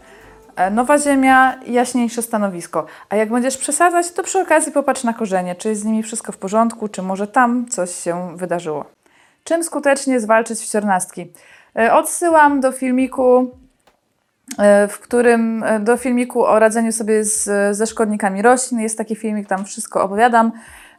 e, 0.56 0.72
nowa 0.72 0.98
ziemia 0.98 1.60
jaśniejsze 1.68 2.22
stanowisko. 2.22 2.86
A 3.10 3.16
jak 3.16 3.30
będziesz 3.30 3.58
przesadzać, 3.58 4.12
to 4.12 4.24
przy 4.24 4.40
okazji 4.40 4.72
popatrz 4.72 5.04
na 5.04 5.14
korzenie, 5.14 5.56
czy 5.56 5.70
jest 5.70 5.82
z 5.82 5.86
nimi 5.86 6.04
wszystko 6.04 6.32
w 6.32 6.38
porządku, 6.38 6.88
czy 6.88 7.02
może 7.02 7.28
tam 7.28 7.66
coś 7.70 7.96
się 7.96 8.38
wydarzyło. 8.38 8.86
Czym 9.44 9.64
skutecznie 9.64 10.20
zwalczyć 10.20 10.60
wciornastki? 10.60 11.34
E, 11.80 11.94
Odsyłam 11.94 12.62
do 12.62 12.72
filmiku, 12.72 13.52
e, 14.60 14.88
w 14.88 15.00
którym 15.00 15.66
do 15.80 15.98
filmiku 15.98 16.46
o 16.46 16.60
radzeniu 16.60 16.92
sobie 16.92 17.24
z, 17.24 17.78
ze 17.78 17.88
szkodnikami 17.88 18.42
roślin. 18.42 18.80
Jest 18.80 18.98
taki 18.98 19.16
filmik, 19.16 19.48
tam 19.48 19.66
wszystko 19.66 20.04
opowiadam. 20.04 20.52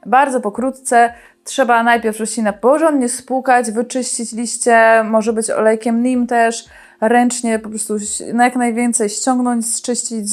Bardzo 0.07 0.40
pokrótce. 0.40 1.14
Trzeba 1.49 1.83
najpierw 1.83 2.21
roślinę 2.21 2.52
porządnie 2.52 3.09
spłukać, 3.09 3.71
wyczyścić 3.71 4.33
liście, 4.33 5.05
może 5.05 5.33
być 5.33 5.50
olejkiem 5.50 6.02
nim 6.02 6.26
też, 6.26 6.64
ręcznie 7.00 7.59
po 7.59 7.69
prostu 7.69 7.97
na 8.33 8.45
jak 8.45 8.57
najwięcej 8.57 9.09
ściągnąć, 9.11 9.75
zczyścić, 9.75 10.28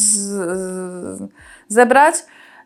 zebrać. 1.68 2.16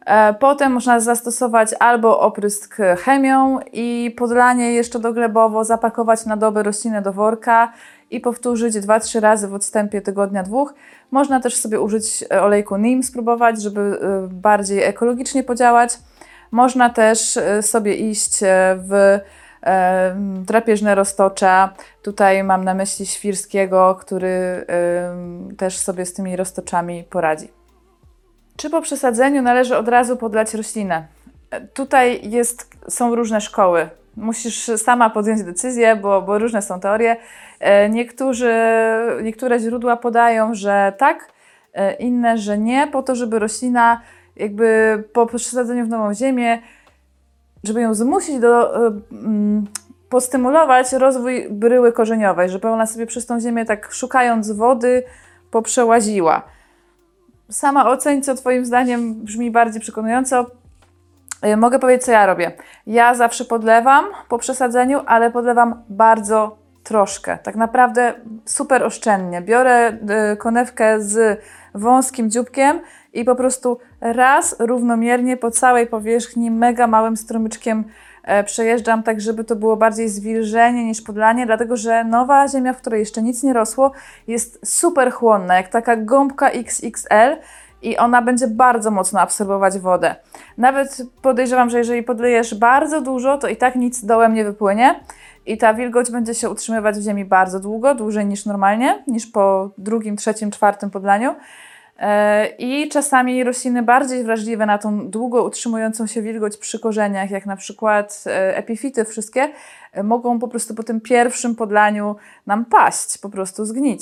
E, 0.06 0.34
Potem 0.34 0.72
można 0.72 1.00
zastosować 1.00 1.70
albo 1.80 2.20
oprysk 2.20 2.78
chemią 3.04 3.60
i 3.74 4.16
podlanie 4.18 4.74
jeszcze 4.74 5.00
doglebowo, 5.00 5.64
zapakować 5.64 6.26
na 6.26 6.38
dobę 6.38 6.64
roślinę 6.64 7.02
do 7.02 7.14
worka 7.14 7.74
i 8.12 8.20
powtórzyć 8.20 8.76
2-3 8.76 9.20
razy 9.20 9.48
w 9.48 9.54
odstępie 9.54 10.02
tygodnia 10.02 10.44
dwóch. 10.44 10.74
Można 11.12 11.40
też 11.40 11.56
sobie 11.56 11.82
użyć 11.82 12.24
olejku 12.42 12.78
NIM, 12.78 13.04
spróbować, 13.04 13.62
żeby 13.62 13.82
e, 13.82 14.28
bardziej 14.32 14.84
ekologicznie 14.84 15.44
podziałać. 15.44 15.98
Można 16.52 16.90
też 16.90 17.38
e, 17.38 17.64
sobie 17.64 17.96
iść 17.96 18.44
e, 18.44 18.78
w 18.88 19.20
e, 19.64 20.16
drapieżne 20.46 20.96
roztocza. 20.96 21.74
Tutaj 22.04 22.44
mam 22.44 22.64
na 22.64 22.74
myśli 22.74 23.06
Świrskiego, 23.06 23.98
który 24.00 24.66
też 25.58 25.78
sobie 25.78 26.06
z 26.06 26.14
tymi 26.14 26.36
roztoczami 26.36 27.04
poradzi. 27.10 27.50
Czy 28.58 28.70
po 28.70 28.82
przesadzeniu 28.82 29.42
należy 29.42 29.78
od 29.78 29.88
razu 29.88 30.18
podlać 30.18 30.54
roślinę? 30.54 31.08
Tutaj 31.74 32.30
jest, 32.30 32.70
są 32.90 33.16
różne 33.16 33.42
szkoły. 33.42 33.90
Musisz 34.18 34.72
sama 34.78 35.10
podjąć 35.10 35.44
decyzję, 35.44 35.96
bo, 35.96 36.22
bo 36.22 36.40
różne 36.40 36.62
są 36.62 36.80
teorie. 36.80 37.16
Niektórzy, 37.90 38.54
niektóre 39.24 39.60
źródła 39.60 39.98
podają, 39.98 40.56
że 40.56 40.94
tak, 40.98 41.32
inne, 42.00 42.38
że 42.38 42.58
nie, 42.58 42.88
po 42.88 43.04
to, 43.04 43.16
żeby 43.16 43.40
roślina 43.40 44.02
jakby 44.40 45.04
po 45.14 45.26
przesadzeniu 45.26 45.86
w 45.86 45.90
nową 45.90 46.14
ziemię, 46.14 46.62
żeby 47.64 47.82
ją 47.82 47.94
zmusić 47.94 48.40
do, 48.40 48.88
e, 48.88 48.92
mm, 49.12 49.66
postymulować 50.10 50.94
rozwój 50.94 51.48
bryły 51.50 51.92
korzeniowej, 51.92 52.50
żeby 52.50 52.68
ona 52.68 52.86
sobie 52.86 53.06
przez 53.06 53.26
tą 53.26 53.40
ziemię 53.40 53.66
tak 53.66 53.92
szukając 53.92 54.52
wody 54.52 55.04
poprzełaziła. 55.52 56.44
Sama 57.50 57.90
oceń, 57.90 58.22
co 58.22 58.36
Twoim 58.36 58.66
zdaniem 58.66 59.14
brzmi 59.14 59.52
bardziej 59.52 59.82
przekonująco. 59.82 60.46
Y, 61.46 61.58
Mogę 61.58 61.80
powiedzieć, 61.80 62.06
co 62.06 62.12
ja 62.12 62.26
robię. 62.26 62.52
Ja 62.88 63.16
zawsze 63.16 63.46
podlewam 63.46 64.06
po 64.30 64.38
przesadzeniu, 64.38 65.02
ale 65.06 65.32
podlewam 65.32 65.84
bardzo 65.90 66.58
troszkę. 66.84 67.38
Tak 67.44 67.56
naprawdę 67.56 68.14
super 68.46 68.84
oszczędnie. 68.84 69.42
Biorę 69.42 69.98
y, 70.34 70.38
konewkę 70.38 71.02
z 71.02 71.42
wąskim 71.76 72.30
dzióbkiem 72.30 72.80
i 73.14 73.24
po 73.26 73.36
prostu 73.36 73.78
raz 74.02 74.56
równomiernie 74.60 75.38
po 75.38 75.52
całej 75.52 75.88
powierzchni 75.88 76.52
mega 76.52 76.88
małym 76.88 77.18
strumyczkiem 77.18 77.84
e, 78.24 78.44
przejeżdżam, 78.44 79.04
tak 79.04 79.22
żeby 79.22 79.44
to 79.44 79.56
było 79.56 79.78
bardziej 79.78 80.10
zwilżenie 80.10 80.86
niż 80.86 81.02
podlanie, 81.02 81.46
dlatego 81.46 81.78
że 81.78 82.04
nowa 82.04 82.48
ziemia, 82.48 82.74
w 82.74 82.78
której 82.78 83.00
jeszcze 83.00 83.22
nic 83.22 83.44
nie 83.44 83.54
rosło, 83.54 83.92
jest 84.28 84.60
super 84.66 85.12
chłonna, 85.12 85.56
jak 85.56 85.68
taka 85.68 85.96
gąbka 85.96 86.50
XXL 86.50 87.38
i 87.82 87.98
ona 87.98 88.22
będzie 88.22 88.48
bardzo 88.48 88.92
mocno 88.92 89.22
absorbować 89.22 89.80
wodę. 89.80 90.16
Nawet 90.58 91.02
podejrzewam, 91.22 91.70
że 91.70 91.78
jeżeli 91.78 92.04
podlejesz 92.04 92.56
bardzo 92.56 93.02
dużo, 93.02 93.38
to 93.38 93.48
i 93.48 93.58
tak 93.58 93.76
nic 93.76 94.06
dołem 94.06 94.34
nie 94.34 94.44
wypłynie 94.44 95.00
i 95.46 95.58
ta 95.58 95.74
wilgoć 95.74 96.12
będzie 96.12 96.34
się 96.34 96.50
utrzymywać 96.50 96.98
w 96.98 97.04
ziemi 97.04 97.26
bardzo 97.26 97.60
długo, 97.60 97.96
dłużej 97.96 98.26
niż 98.26 98.46
normalnie, 98.46 99.04
niż 99.08 99.28
po 99.28 99.70
drugim, 99.78 100.18
trzecim, 100.18 100.52
czwartym 100.52 100.90
podlaniu. 100.90 101.36
E, 102.00 102.48
I 102.48 102.90
czasami 102.90 103.44
rośliny 103.44 103.84
bardziej 103.84 104.24
wrażliwe 104.24 104.66
na 104.66 104.78
tą 104.78 105.10
długo 105.10 105.44
utrzymującą 105.44 106.08
się 106.08 106.22
wilgoć 106.22 106.58
przy 106.58 106.80
korzeniach, 106.80 107.32
jak 107.32 107.46
na 107.46 107.56
przykład 107.56 108.24
e, 108.28 108.58
epifity 108.58 109.06
wszystkie, 109.06 109.50
e, 109.94 110.04
mogą 110.04 110.40
po 110.40 110.48
prostu 110.48 110.76
po 110.76 110.84
tym 110.84 111.02
pierwszym 111.02 111.56
podlaniu 111.56 112.16
nam 112.48 112.66
paść, 112.66 113.18
po 113.18 113.30
prostu 113.30 113.66
zgnić. 113.66 114.02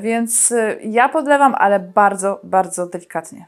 Więc 0.00 0.54
ja 0.84 1.08
podlewam, 1.08 1.54
ale 1.58 1.80
bardzo, 1.80 2.40
bardzo 2.44 2.86
delikatnie. 2.86 3.46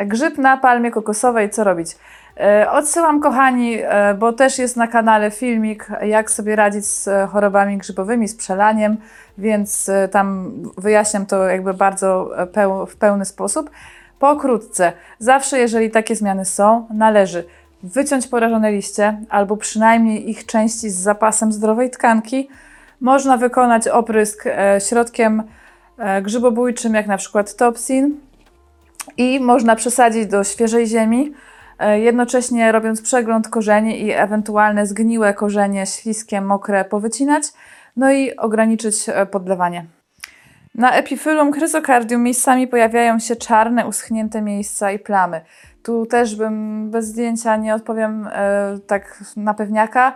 Grzyb 0.00 0.38
na 0.38 0.56
palmie 0.56 0.90
kokosowej, 0.90 1.50
co 1.50 1.64
robić? 1.64 1.96
E, 2.40 2.70
Odsyłam, 2.70 3.20
kochani, 3.20 3.78
e, 3.82 4.14
bo 4.14 4.32
też 4.32 4.58
jest 4.58 4.76
na 4.76 4.86
kanale 4.86 5.30
filmik, 5.30 5.86
jak 6.02 6.30
sobie 6.30 6.56
radzić 6.56 6.86
z 6.86 7.08
e, 7.08 7.26
chorobami 7.26 7.78
grzybowymi, 7.78 8.28
z 8.28 8.36
przelaniem, 8.36 8.96
więc 9.38 9.90
tam 10.10 10.52
wyjaśniam 10.78 11.26
to 11.26 11.48
jakby 11.48 11.74
bardzo 11.74 12.30
peł, 12.52 12.86
w 12.86 12.96
pełny 12.96 13.24
sposób. 13.24 13.70
Pokrótce, 14.18 14.92
zawsze 15.18 15.58
jeżeli 15.58 15.90
takie 15.90 16.16
zmiany 16.16 16.44
są, 16.44 16.86
należy 16.94 17.44
wyciąć 17.82 18.26
porażone 18.26 18.72
liście 18.72 19.18
albo 19.28 19.56
przynajmniej 19.56 20.30
ich 20.30 20.46
części 20.46 20.90
z 20.90 20.98
zapasem 20.98 21.52
zdrowej 21.52 21.90
tkanki. 21.90 22.48
Można 23.00 23.36
wykonać 23.36 23.88
oprysk 23.88 24.44
środkiem 24.88 25.42
grzybobójczym, 26.22 26.94
jak 26.94 27.06
na 27.06 27.16
przykład 27.16 27.56
Topsin, 27.56 28.14
i 29.16 29.40
można 29.40 29.76
przesadzić 29.76 30.26
do 30.26 30.44
świeżej 30.44 30.86
ziemi, 30.86 31.32
jednocześnie 31.88 32.72
robiąc 32.72 33.02
przegląd 33.02 33.48
korzeni 33.48 34.02
i 34.02 34.10
ewentualne 34.10 34.86
zgniłe 34.86 35.34
korzenie, 35.34 35.86
śliskie, 35.86 36.40
mokre 36.40 36.84
powycinać, 36.84 37.44
no 37.96 38.12
i 38.12 38.36
ograniczyć 38.36 39.08
e, 39.08 39.26
podlewanie. 39.26 39.86
Na 40.74 40.92
epifylum 40.92 41.52
chryzokardium 41.52 42.22
miejscami 42.22 42.68
pojawiają 42.68 43.18
się 43.18 43.36
czarne, 43.36 43.86
uschnięte 43.86 44.42
miejsca 44.42 44.92
i 44.92 44.98
plamy. 44.98 45.40
Tu 45.82 46.06
też 46.06 46.36
bym 46.36 46.90
bez 46.90 47.06
zdjęcia 47.06 47.56
nie 47.56 47.74
odpowiem 47.74 48.28
e, 48.32 48.78
tak 48.86 49.24
na 49.36 49.54
pewniaka, 49.54 50.14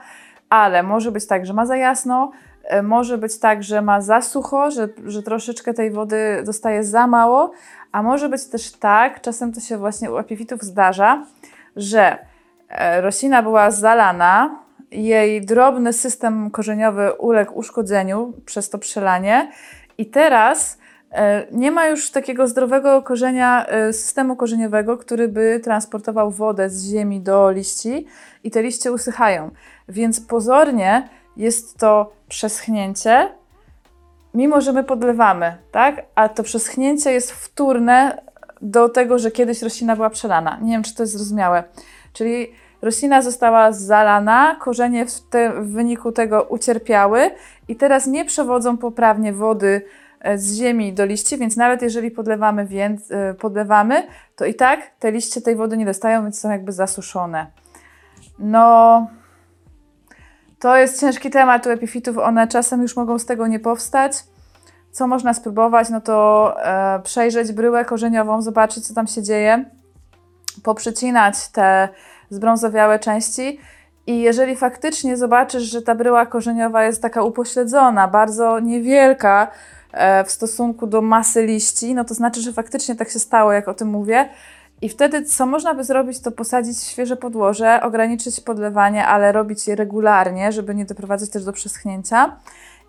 ale 0.50 0.82
może 0.82 1.12
być 1.12 1.26
tak, 1.26 1.46
że 1.46 1.54
ma 1.54 1.66
za 1.66 1.76
jasno, 1.76 2.30
e, 2.64 2.82
może 2.82 3.18
być 3.18 3.38
tak, 3.38 3.62
że 3.62 3.82
ma 3.82 4.00
za 4.00 4.22
sucho, 4.22 4.70
że, 4.70 4.88
że 5.06 5.22
troszeczkę 5.22 5.74
tej 5.74 5.90
wody 5.90 6.42
dostaje 6.44 6.84
za 6.84 7.06
mało, 7.06 7.52
a 7.92 8.02
może 8.02 8.28
być 8.28 8.44
też 8.46 8.72
tak, 8.72 9.20
czasem 9.20 9.52
to 9.52 9.60
się 9.60 9.78
właśnie 9.78 10.10
u 10.10 10.18
epifitów 10.18 10.62
zdarza, 10.62 11.24
że 11.76 12.18
e, 12.68 13.00
roślina 13.00 13.42
była 13.42 13.70
zalana, 13.70 14.66
jej 14.90 15.46
drobny 15.46 15.92
system 15.92 16.50
korzeniowy 16.50 17.12
uległ 17.12 17.58
uszkodzeniu 17.58 18.32
przez 18.44 18.70
to 18.70 18.78
przelanie 18.78 19.50
i 19.98 20.06
teraz 20.06 20.78
e, 21.12 21.46
nie 21.52 21.70
ma 21.70 21.86
już 21.86 22.10
takiego 22.10 22.48
zdrowego 22.48 23.02
korzenia, 23.02 23.66
e, 23.66 23.92
systemu 23.92 24.36
korzeniowego, 24.36 24.98
który 24.98 25.28
by 25.28 25.60
transportował 25.64 26.30
wodę 26.30 26.70
z 26.70 26.90
ziemi 26.90 27.20
do 27.20 27.50
liści 27.50 28.06
i 28.44 28.50
te 28.50 28.62
liście 28.62 28.92
usychają. 28.92 29.50
Więc 29.88 30.20
pozornie 30.20 31.08
jest 31.36 31.78
to 31.78 32.12
przeschnięcie, 32.28 33.28
mimo 34.34 34.60
że 34.60 34.72
my 34.72 34.84
podlewamy, 34.84 35.56
tak? 35.72 36.02
A 36.14 36.28
to 36.28 36.42
przeschnięcie 36.42 37.12
jest 37.12 37.32
wtórne 37.32 38.25
do 38.62 38.88
tego, 38.88 39.18
że 39.18 39.30
kiedyś 39.30 39.62
roślina 39.62 39.96
była 39.96 40.10
przelana. 40.10 40.58
Nie 40.62 40.72
wiem, 40.72 40.82
czy 40.82 40.94
to 40.94 41.02
jest 41.02 41.12
zrozumiałe. 41.12 41.64
Czyli 42.12 42.52
roślina 42.82 43.22
została 43.22 43.72
zalana, 43.72 44.56
korzenie 44.60 45.06
w, 45.06 45.20
te, 45.20 45.52
w 45.52 45.72
wyniku 45.72 46.12
tego 46.12 46.42
ucierpiały 46.42 47.30
i 47.68 47.76
teraz 47.76 48.06
nie 48.06 48.24
przewodzą 48.24 48.76
poprawnie 48.76 49.32
wody 49.32 49.82
e, 50.20 50.38
z 50.38 50.54
ziemi 50.54 50.92
do 50.92 51.04
liści, 51.04 51.38
więc 51.38 51.56
nawet 51.56 51.82
jeżeli 51.82 52.10
podlewamy, 52.10 52.66
więc, 52.66 53.10
e, 53.10 53.34
podlewamy, 53.34 54.06
to 54.36 54.44
i 54.44 54.54
tak 54.54 54.80
te 54.98 55.12
liście 55.12 55.40
tej 55.40 55.56
wody 55.56 55.76
nie 55.76 55.86
dostają, 55.86 56.22
więc 56.22 56.40
są 56.40 56.50
jakby 56.50 56.72
zasuszone. 56.72 57.46
No, 58.38 59.06
to 60.58 60.76
jest 60.76 61.00
ciężki 61.00 61.30
temat 61.30 61.66
u 61.66 61.70
epifitów, 61.70 62.18
one 62.18 62.48
czasem 62.48 62.82
już 62.82 62.96
mogą 62.96 63.18
z 63.18 63.26
tego 63.26 63.46
nie 63.46 63.60
powstać. 63.60 64.12
Co 64.96 65.06
można 65.06 65.34
spróbować? 65.34 65.90
No 65.90 66.00
to 66.00 66.54
e, 66.64 67.00
przejrzeć 67.02 67.52
bryłę 67.52 67.84
korzeniową, 67.84 68.42
zobaczyć 68.42 68.86
co 68.86 68.94
tam 68.94 69.06
się 69.06 69.22
dzieje, 69.22 69.64
poprzecinać 70.62 71.48
te 71.48 71.88
zbrązowiałe 72.30 72.98
części 72.98 73.60
i 74.06 74.20
jeżeli 74.20 74.56
faktycznie 74.56 75.16
zobaczysz, 75.16 75.62
że 75.62 75.82
ta 75.82 75.94
bryła 75.94 76.26
korzeniowa 76.26 76.84
jest 76.84 77.02
taka 77.02 77.22
upośledzona, 77.22 78.08
bardzo 78.08 78.60
niewielka 78.60 79.50
e, 79.92 80.24
w 80.24 80.30
stosunku 80.30 80.86
do 80.86 81.02
masy 81.02 81.46
liści, 81.46 81.94
no 81.94 82.04
to 82.04 82.14
znaczy, 82.14 82.40
że 82.40 82.52
faktycznie 82.52 82.96
tak 82.96 83.10
się 83.10 83.18
stało, 83.18 83.52
jak 83.52 83.68
o 83.68 83.74
tym 83.74 83.88
mówię. 83.88 84.28
I 84.82 84.88
wtedy 84.88 85.24
co 85.24 85.46
można 85.46 85.74
by 85.74 85.84
zrobić, 85.84 86.20
to 86.20 86.32
posadzić 86.32 86.82
świeże 86.82 87.16
podłoże, 87.16 87.80
ograniczyć 87.82 88.40
podlewanie, 88.40 89.06
ale 89.06 89.32
robić 89.32 89.68
je 89.68 89.76
regularnie, 89.76 90.52
żeby 90.52 90.74
nie 90.74 90.84
doprowadzać 90.84 91.30
też 91.30 91.44
do 91.44 91.52
przeschnięcia 91.52 92.36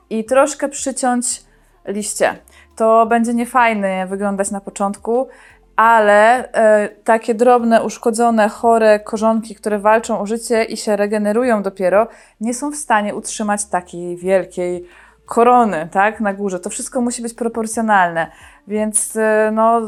i 0.09 0.25
troszkę 0.25 0.69
przyciąć 0.69 1.46
liście. 1.87 2.35
To 2.75 3.05
będzie 3.05 3.33
niefajnie 3.33 4.07
wyglądać 4.09 4.51
na 4.51 4.61
początku, 4.61 5.27
ale 5.75 6.51
e, 6.51 6.89
takie 6.89 7.35
drobne, 7.35 7.83
uszkodzone, 7.83 8.49
chore 8.49 8.99
korzonki, 8.99 9.55
które 9.55 9.79
walczą 9.79 10.19
o 10.19 10.25
życie 10.25 10.63
i 10.63 10.77
się 10.77 10.95
regenerują 10.95 11.63
dopiero, 11.63 12.07
nie 12.41 12.53
są 12.53 12.71
w 12.71 12.75
stanie 12.75 13.15
utrzymać 13.15 13.65
takiej 13.65 14.17
wielkiej 14.17 14.87
korony, 15.25 15.89
tak, 15.91 16.19
na 16.19 16.33
górze. 16.33 16.59
To 16.59 16.69
wszystko 16.69 17.01
musi 17.01 17.21
być 17.21 17.33
proporcjonalne. 17.33 18.31
Więc 18.67 19.15
e, 19.15 19.51
no, 19.53 19.81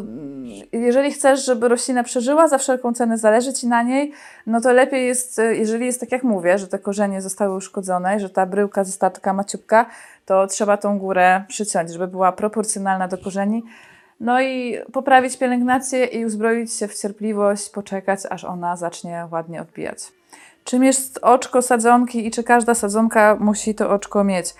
jeżeli 0.71 1.11
chcesz, 1.11 1.45
żeby 1.45 1.67
roślina 1.67 2.03
przeżyła, 2.03 2.47
za 2.47 2.57
wszelką 2.57 2.93
cenę 2.93 3.17
zależy 3.17 3.53
Ci 3.53 3.67
na 3.67 3.83
niej, 3.83 4.11
no 4.47 4.61
to 4.61 4.73
lepiej 4.73 5.07
jest, 5.07 5.39
e, 5.39 5.55
jeżeli 5.55 5.85
jest 5.85 5.99
tak 5.99 6.11
jak 6.11 6.23
mówię, 6.23 6.57
że 6.57 6.67
te 6.67 6.79
korzenie 6.79 7.21
zostały 7.21 7.55
uszkodzone, 7.55 8.19
że 8.19 8.29
ta 8.29 8.45
bryłka 8.45 8.83
została 8.83 9.09
taka 9.09 9.33
maciupka, 9.33 9.85
to 10.29 10.47
trzeba 10.47 10.77
tą 10.77 10.99
górę 10.99 11.43
przyciąć, 11.47 11.91
żeby 11.91 12.07
była 12.07 12.31
proporcjonalna 12.31 13.07
do 13.07 13.17
korzeni. 13.17 13.63
No 14.19 14.41
i 14.41 14.77
poprawić 14.93 15.37
pielęgnację 15.37 16.05
i 16.05 16.25
uzbroić 16.25 16.73
się 16.73 16.87
w 16.87 17.01
cierpliwość, 17.01 17.69
poczekać, 17.69 18.19
aż 18.29 18.43
ona 18.43 18.75
zacznie 18.75 19.27
ładnie 19.31 19.61
odbijać. 19.61 19.97
Czym 20.63 20.83
jest 20.83 21.19
oczko 21.21 21.61
sadzonki 21.61 22.27
i 22.27 22.31
czy 22.31 22.43
każda 22.43 22.73
sadzonka 22.73 23.37
musi 23.39 23.75
to 23.75 23.89
oczko 23.89 24.23
mieć? 24.23 24.55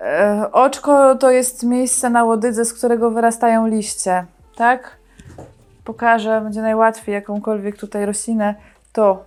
E, 0.00 0.48
oczko 0.52 1.14
to 1.14 1.30
jest 1.30 1.62
miejsce 1.62 2.10
na 2.10 2.24
łodydze, 2.24 2.64
z 2.64 2.74
którego 2.74 3.10
wyrastają 3.10 3.66
liście, 3.66 4.24
tak? 4.56 4.96
Pokażę, 5.84 6.40
będzie 6.40 6.62
najłatwiej 6.62 7.12
jakąkolwiek 7.12 7.76
tutaj 7.76 8.06
roślinę, 8.06 8.54
to 8.92 9.24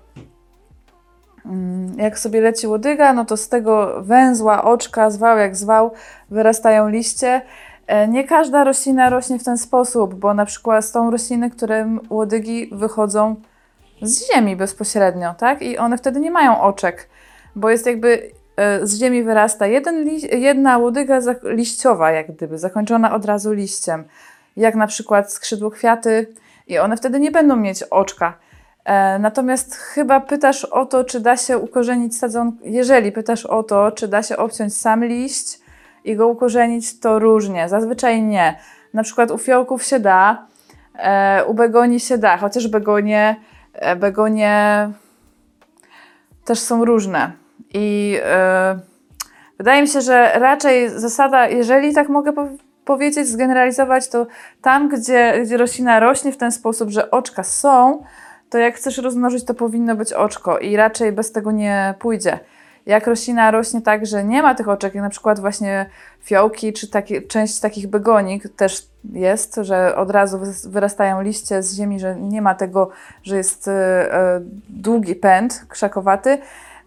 jak 1.98 2.20
sobie 2.20 2.42
leci 2.42 2.68
łodyga, 2.68 3.14
no 3.14 3.26
to 3.26 3.38
z 3.38 3.50
tego 3.50 4.02
węzła, 4.02 4.64
oczka, 4.64 5.10
zwał 5.10 5.38
jak 5.38 5.56
zwał, 5.56 5.92
wyrastają 6.30 6.90
liście. 6.90 7.42
E, 7.88 8.08
Nie 8.08 8.24
każda 8.24 8.64
roślina 8.64 9.10
rośnie 9.10 9.40
w 9.40 9.44
ten 9.44 9.58
sposób, 9.58 10.16
bo 10.16 10.34
na 10.34 10.46
przykład 10.46 10.86
są 10.86 11.12
rośliny, 11.12 11.50
którym 11.50 12.00
łodygi 12.10 12.70
wychodzą 12.72 13.36
z 14.02 14.34
ziemi 14.34 14.56
bezpośrednio, 14.56 15.34
tak? 15.34 15.62
I 15.62 15.78
one 15.78 15.98
wtedy 15.98 16.20
nie 16.20 16.32
mają 16.32 16.62
oczek, 16.62 17.10
bo 17.56 17.70
jest 17.70 17.86
jakby 17.86 18.32
e, 18.56 18.88
z 18.88 19.00
ziemi 19.00 19.24
wyrasta 19.24 19.68
jeden 19.68 20.10
jedna 20.32 20.78
łodyga 20.78 21.20
liściowa, 21.44 22.12
jak 22.12 22.32
gdyby, 22.32 22.58
zakończona 22.58 23.16
od 23.16 23.26
razu 23.26 23.54
liściem, 23.54 24.04
jak 24.58 24.76
na 24.76 24.88
przykład 24.88 25.34
skrzydłokwiaty 25.34 26.34
i 26.68 26.80
one 26.80 26.98
wtedy 26.98 27.20
nie 27.20 27.32
będą 27.32 27.56
mieć 27.56 27.84
oczka. 27.84 28.38
E, 28.88 29.20
Natomiast 29.20 29.76
chyba 29.76 30.20
pytasz 30.20 30.66
o 30.66 30.86
to, 30.86 31.04
czy 31.04 31.20
da 31.20 31.38
się 31.38 31.58
ukorzenić 31.58 32.18
sadzonkę, 32.18 32.58
jeżeli 32.64 33.12
pytasz 33.12 33.46
o 33.46 33.64
to, 33.64 33.92
czy 33.92 34.08
da 34.08 34.24
się 34.24 34.38
obciąć 34.38 34.78
sam 34.78 35.06
liść 35.06 35.60
i 36.04 36.16
go 36.16 36.28
ukorzenić, 36.28 37.00
to 37.00 37.20
różnie, 37.20 37.70
zazwyczaj 37.70 38.22
nie. 38.22 38.60
Na 38.94 39.04
przykład 39.04 39.32
u 39.32 39.38
fiołków 39.38 39.84
się 39.84 40.00
da, 40.00 40.46
e, 40.96 41.46
u 41.46 41.54
begonii 41.54 42.00
się 42.00 42.18
da, 42.18 42.38
chociaż 42.38 42.68
begonie, 42.68 43.36
e, 43.74 43.96
begonie 43.96 44.90
też 46.46 46.60
są 46.60 46.86
różne. 46.86 47.32
I 47.74 48.20
e, 48.24 48.80
wydaje 49.58 49.82
mi 49.82 49.88
się, 49.88 50.02
że 50.02 50.32
raczej 50.36 50.90
zasada, 50.90 51.48
jeżeli 51.48 51.94
tak 51.94 52.10
mogę 52.10 52.34
po 52.34 52.48
powiedzieć, 52.86 53.28
zgeneralizować, 53.28 54.10
to 54.10 54.28
tam, 54.62 54.90
gdzie, 54.90 55.40
gdzie 55.44 55.58
roślina 55.58 56.00
rośnie 56.00 56.32
w 56.32 56.38
ten 56.38 56.52
sposób, 56.52 56.90
że 56.90 57.12
oczka 57.12 57.44
są, 57.44 58.04
to 58.50 58.58
jak 58.58 58.76
chcesz 58.76 58.98
rozmnożyć, 58.98 59.46
to 59.46 59.54
powinno 59.54 59.96
być 59.96 60.14
oczko 60.14 60.58
i 60.58 60.76
raczej 60.76 61.12
bez 61.12 61.32
tego 61.32 61.52
nie 61.52 61.94
pójdzie. 62.00 62.40
Jak 62.86 63.08
roślina 63.08 63.52
rośnie 63.52 63.82
tak, 63.82 64.06
że 64.06 64.24
nie 64.24 64.42
ma 64.42 64.56
tych 64.56 64.70
oczek, 64.70 64.96
jak 64.96 65.04
na 65.04 65.10
przykład 65.10 65.40
właśnie 65.40 65.90
fiołki, 66.24 66.74
czy 66.74 66.88
taki, 66.88 67.28
część 67.28 67.60
takich 67.60 67.88
begonik 67.88 68.44
też 68.56 68.88
jest, 69.14 69.56
że 69.62 69.96
od 69.96 70.12
razu 70.12 70.40
wyrastają 70.64 71.22
liście 71.22 71.64
z 71.64 71.76
ziemi, 71.76 72.00
że 72.00 72.16
nie 72.16 72.42
ma 72.42 72.56
tego, 72.56 72.90
że 73.24 73.38
jest 73.38 73.68
e, 73.68 73.72
e, 74.14 74.42
długi 74.70 75.16
pęd 75.16 75.66
krzakowaty, 75.68 76.38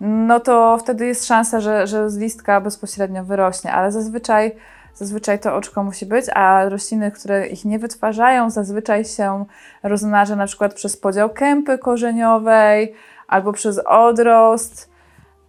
no 0.01 0.40
to 0.40 0.79
wtedy 0.79 1.07
jest 1.07 1.27
szansa, 1.27 1.61
że, 1.61 1.87
że 1.87 2.11
z 2.11 2.18
listka 2.18 2.61
bezpośrednio 2.61 3.25
wyrośnie, 3.25 3.73
ale 3.73 3.92
zazwyczaj, 3.92 4.57
zazwyczaj 5.00 5.38
to 5.38 5.56
oczko 5.56 5.84
musi 5.84 6.06
być, 6.06 6.26
a 6.34 6.68
rośliny, 6.68 7.10
które 7.10 7.46
ich 7.46 7.64
nie 7.64 7.78
wytwarzają, 7.78 8.50
zazwyczaj 8.50 9.04
się 9.04 9.44
rozmnaża 9.82 10.36
na 10.36 10.46
przykład 10.46 10.74
przez 10.74 10.96
podział 10.96 11.30
kępy 11.30 11.78
korzeniowej 11.78 12.94
albo 13.28 13.52
przez 13.52 13.78
odrost, 13.86 14.90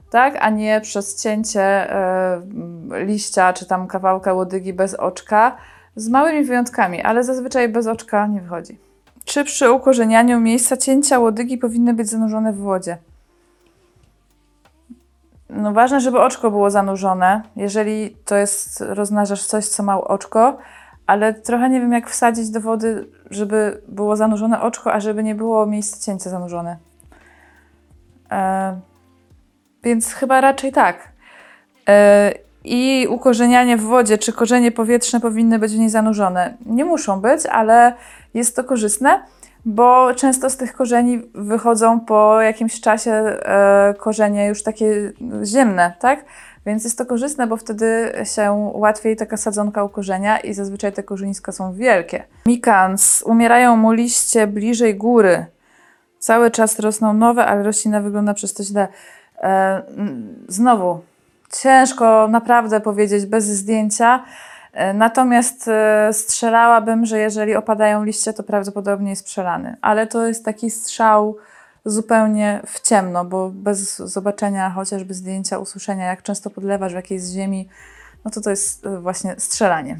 tak, 0.10 0.38
a 0.40 0.50
nie 0.50 0.82
przez 0.82 1.24
cięcie 1.24 1.62
e, 1.62 2.42
liścia 3.06 3.54
czy 3.54 3.66
tam 3.66 3.88
kawałka 3.88 4.34
łodygi 4.34 4.74
bez 4.74 4.94
oczka, 4.94 5.58
z 5.96 6.10
małymi 6.10 6.44
wyjątkami, 6.44 7.02
ale 7.02 7.24
zazwyczaj 7.24 7.70
bez 7.70 7.88
oczka 7.88 8.28
nie 8.28 8.42
wychodzi. 8.42 8.78
Czy 9.26 9.44
przy 9.44 9.72
ukorzenianiu 9.72 10.40
miejsca 10.40 10.78
cięcia 10.78 11.20
łodygi 11.20 11.58
powinny 11.58 11.94
być 11.94 12.10
zanurzone 12.10 12.54
w 12.54 12.58
wodzie? 12.58 12.98
No 15.52 15.74
ważne, 15.74 16.00
żeby 16.00 16.20
oczko 16.20 16.52
było 16.52 16.70
zanurzone, 16.70 17.42
jeżeli 17.56 18.18
to 18.26 18.36
jest, 18.36 18.82
rozmnażasz 18.82 19.46
coś, 19.46 19.68
co 19.68 19.84
ma 19.84 20.02
oczko, 20.02 20.58
ale 21.08 21.34
trochę 21.34 21.70
nie 21.70 21.82
wiem, 21.82 21.92
jak 21.92 22.10
wsadzić 22.10 22.50
do 22.50 22.62
wody, 22.62 23.08
żeby 23.30 23.82
było 23.88 24.16
zanurzone 24.16 24.62
oczko, 24.62 24.94
a 24.94 25.00
żeby 25.00 25.24
nie 25.24 25.36
było 25.36 25.66
miejsca 25.66 26.06
cięcia 26.06 26.30
zanurzone. 26.30 26.78
E, 28.32 28.80
więc 29.84 30.14
chyba 30.14 30.42
raczej 30.42 30.72
tak. 30.72 31.10
E, 31.90 32.34
I 32.64 33.08
ukorzenianie 33.10 33.78
w 33.78 33.82
wodzie, 33.82 34.18
czy 34.18 34.34
korzenie 34.34 34.72
powietrzne 34.72 35.20
powinny 35.20 35.60
być 35.60 35.74
w 35.74 35.80
niej 35.80 35.90
zanurzone? 35.90 36.58
Nie 36.66 36.86
muszą 36.86 37.22
być, 37.22 37.46
ale 37.46 37.94
jest 38.34 38.56
to 38.56 38.64
korzystne, 38.64 39.24
bo 39.66 40.14
często 40.14 40.50
z 40.50 40.58
tych 40.58 40.74
korzeni 40.74 41.22
wychodzą 41.34 42.00
po 42.00 42.42
jakimś 42.42 42.82
czasie 42.82 43.12
e, 43.12 43.94
korzenie 43.98 44.48
już 44.48 44.64
takie 44.64 45.14
ziemne, 45.44 45.94
tak? 46.00 46.26
Więc 46.66 46.84
jest 46.84 46.98
to 46.98 47.06
korzystne, 47.06 47.48
bo 47.48 47.58
wtedy 47.58 48.14
się 48.24 48.72
łatwiej 48.74 49.16
taka 49.16 49.38
sadzonka 49.38 49.84
ukorzenia 49.84 50.40
i 50.40 50.54
zazwyczaj 50.54 50.94
te 50.94 51.04
korzeniska 51.04 51.52
są 51.52 51.74
wielkie. 51.74 52.24
Mikans. 52.46 53.24
Umierają 53.26 53.76
mu 53.76 53.92
liście 53.92 54.48
bliżej 54.48 54.96
góry. 54.96 55.46
Cały 56.20 56.52
czas 56.52 56.80
rosną 56.80 57.14
nowe, 57.14 57.46
ale 57.46 57.64
roślina 57.64 58.02
wygląda 58.02 58.34
przez 58.34 58.54
to 58.54 58.64
źle. 58.64 58.88
E, 59.38 59.82
znowu, 60.48 61.00
ciężko 61.62 62.28
naprawdę 62.28 62.82
powiedzieć 62.82 63.26
bez 63.26 63.46
zdjęcia. 63.46 64.24
E, 64.74 64.94
Natomiast 64.94 65.68
e, 65.68 66.10
strzelałabym, 66.14 67.06
że 67.06 67.20
jeżeli 67.20 67.56
opadają 67.56 68.04
liście, 68.04 68.34
to 68.34 68.44
prawdopodobnie 68.44 69.10
jest 69.10 69.26
przelany. 69.26 69.76
Ale 69.82 70.08
to 70.08 70.28
jest 70.28 70.46
taki 70.46 70.72
strzał 70.72 71.38
zupełnie 71.86 72.62
w 72.68 72.82
ciemno, 72.82 73.26
bo 73.26 73.50
bez 73.54 73.98
zobaczenia 73.98 74.70
chociażby 74.70 75.14
zdjęcia, 75.14 75.60
usłyszenia, 75.60 76.06
jak 76.06 76.24
często 76.24 76.50
podlewasz 76.50 76.92
w 76.92 76.96
jakiejś 76.96 77.24
ziemi, 77.24 77.70
no 78.26 78.32
to 78.32 78.42
to 78.42 78.50
jest 78.50 78.86
e, 78.86 79.00
właśnie 79.00 79.36
strzelanie. 79.38 79.98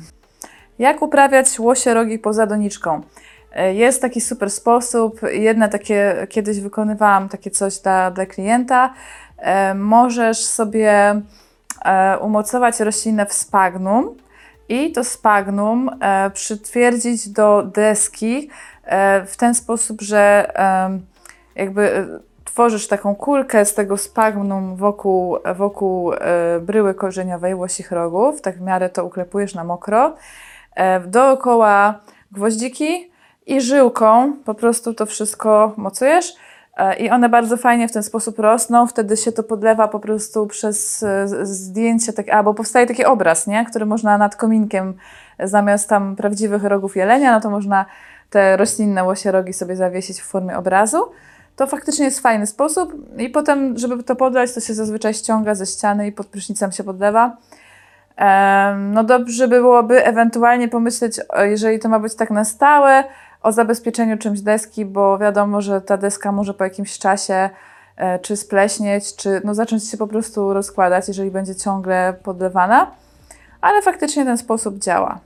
Jak 0.80 1.02
uprawiać 1.02 1.60
łosie 1.60 1.94
rogi 1.94 2.20
poza 2.20 2.48
doniczką? 2.48 3.02
Jest 3.74 4.02
taki 4.02 4.22
super 4.22 4.52
sposób. 4.52 5.22
Jedne 5.32 5.70
takie, 5.70 6.28
kiedyś 6.30 6.60
wykonywałam 6.60 7.30
takie 7.30 7.52
coś 7.52 7.80
dla, 7.80 8.12
dla 8.12 8.26
klienta. 8.26 8.94
Możesz 9.76 10.46
sobie 10.46 11.22
umocować 12.22 12.80
roślinę 12.80 13.26
w 13.26 13.34
spagnum 13.34 14.16
i 14.72 14.92
to 14.92 15.04
spagnum 15.04 15.90
e, 16.02 16.30
przytwierdzić 16.30 17.30
do 17.30 17.64
deski 17.64 18.50
e, 18.84 19.26
w 19.26 19.38
ten 19.38 19.56
sposób, 19.56 20.02
że 20.02 20.54
jakby 21.56 21.96
e, 21.96 22.06
tworzysz 22.46 22.88
taką 22.88 23.16
kulkę 23.16 23.66
z 23.66 23.74
tego 23.74 23.98
spagnum 23.98 24.76
wokół, 24.76 25.38
wokół 25.56 26.12
bryły 26.62 26.94
korzeniowej 26.94 27.56
łosich 27.56 27.92
rogów, 27.92 28.42
tak 28.42 28.58
w 28.58 28.62
miarę 28.62 28.90
to 28.90 29.06
uklepujesz 29.06 29.56
na 29.56 29.64
mokro. 29.64 30.16
Dookoła 31.08 32.00
gwoździki 32.32 33.12
i 33.46 33.62
żyłką 33.62 34.34
po 34.46 34.54
prostu 34.54 34.94
to 34.94 35.06
wszystko 35.06 35.74
mocujesz 35.78 36.36
i 37.00 37.10
one 37.10 37.30
bardzo 37.30 37.58
fajnie 37.58 37.88
w 37.88 37.92
ten 37.92 38.04
sposób 38.04 38.40
rosną, 38.40 38.88
wtedy 38.88 39.18
się 39.18 39.32
to 39.32 39.44
podlewa 39.44 39.88
po 39.88 40.00
prostu 40.00 40.48
przez 40.48 41.04
e, 41.04 41.46
zdjęcie, 41.46 42.14
tak, 42.14 42.30
albo 42.30 42.54
powstaje 42.54 42.88
taki 42.88 43.06
obraz, 43.06 43.48
nie? 43.48 43.66
który 43.66 43.86
można 43.86 44.18
nad 44.18 44.36
kominkiem 44.36 44.94
e, 45.38 45.48
zamiast 45.48 45.90
tam 45.90 46.16
prawdziwych 46.16 46.64
rogów 46.64 46.96
jelenia, 46.96 47.32
no 47.32 47.42
to 47.42 47.50
można 47.50 47.86
te 48.30 48.58
roślinne 48.58 49.04
łosie 49.04 49.32
rogi 49.32 49.54
sobie 49.54 49.76
zawiesić 49.76 50.22
w 50.22 50.26
formie 50.26 50.58
obrazu. 50.58 51.12
To 51.56 51.68
faktycznie 51.68 52.06
jest 52.06 52.20
fajny 52.20 52.48
sposób 52.48 52.94
i 53.18 53.30
potem, 53.30 53.78
żeby 53.78 54.04
to 54.04 54.16
podlać, 54.16 54.54
to 54.54 54.60
się 54.60 54.74
zazwyczaj 54.74 55.14
ściąga 55.14 55.56
ze 55.56 55.66
ściany 55.66 56.08
i 56.08 56.12
pod 56.12 56.28
prysznicem 56.28 56.72
się 56.72 56.84
podlewa. 56.84 57.38
No 58.78 59.04
dobrze 59.04 59.48
by 59.48 59.56
byłoby 59.56 60.06
ewentualnie 60.06 60.68
pomyśleć, 60.68 61.20
jeżeli 61.42 61.80
to 61.80 61.90
ma 61.90 62.00
być 62.00 62.16
tak 62.16 62.32
na 62.32 62.46
stałe, 62.46 63.04
o 63.44 63.52
zabezpieczeniu 63.52 64.18
czymś 64.18 64.42
deski, 64.42 64.86
bo 64.86 65.18
wiadomo, 65.18 65.62
że 65.62 65.82
ta 65.82 65.98
deska 65.98 66.32
może 66.32 66.54
po 66.54 66.64
jakimś 66.64 67.00
czasie 67.00 67.50
e, 67.98 68.20
czy 68.20 68.38
spleśnieć, 68.38 69.16
czy 69.16 69.42
no 69.44 69.54
zacząć 69.54 69.90
się 69.90 69.98
po 69.98 70.08
prostu 70.08 70.54
rozkładać, 70.54 71.08
jeżeli 71.08 71.32
będzie 71.32 71.56
ciągle 71.56 72.14
podlewana, 72.24 72.92
ale 73.62 73.82
faktycznie 73.82 74.26
ten 74.26 74.38
sposób 74.38 74.78
działa. 74.78 75.20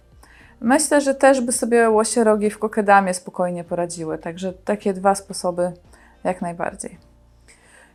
Myślę, 0.61 1.01
że 1.01 1.15
też 1.15 1.41
by 1.41 1.51
sobie 1.51 1.89
łosie 1.89 2.23
rogi 2.23 2.49
w 2.49 2.59
kokedamie 2.59 3.13
spokojnie 3.13 3.63
poradziły, 3.63 4.17
także 4.17 4.53
takie 4.53 4.93
dwa 4.93 5.15
sposoby 5.15 5.71
jak 6.23 6.41
najbardziej. 6.41 6.97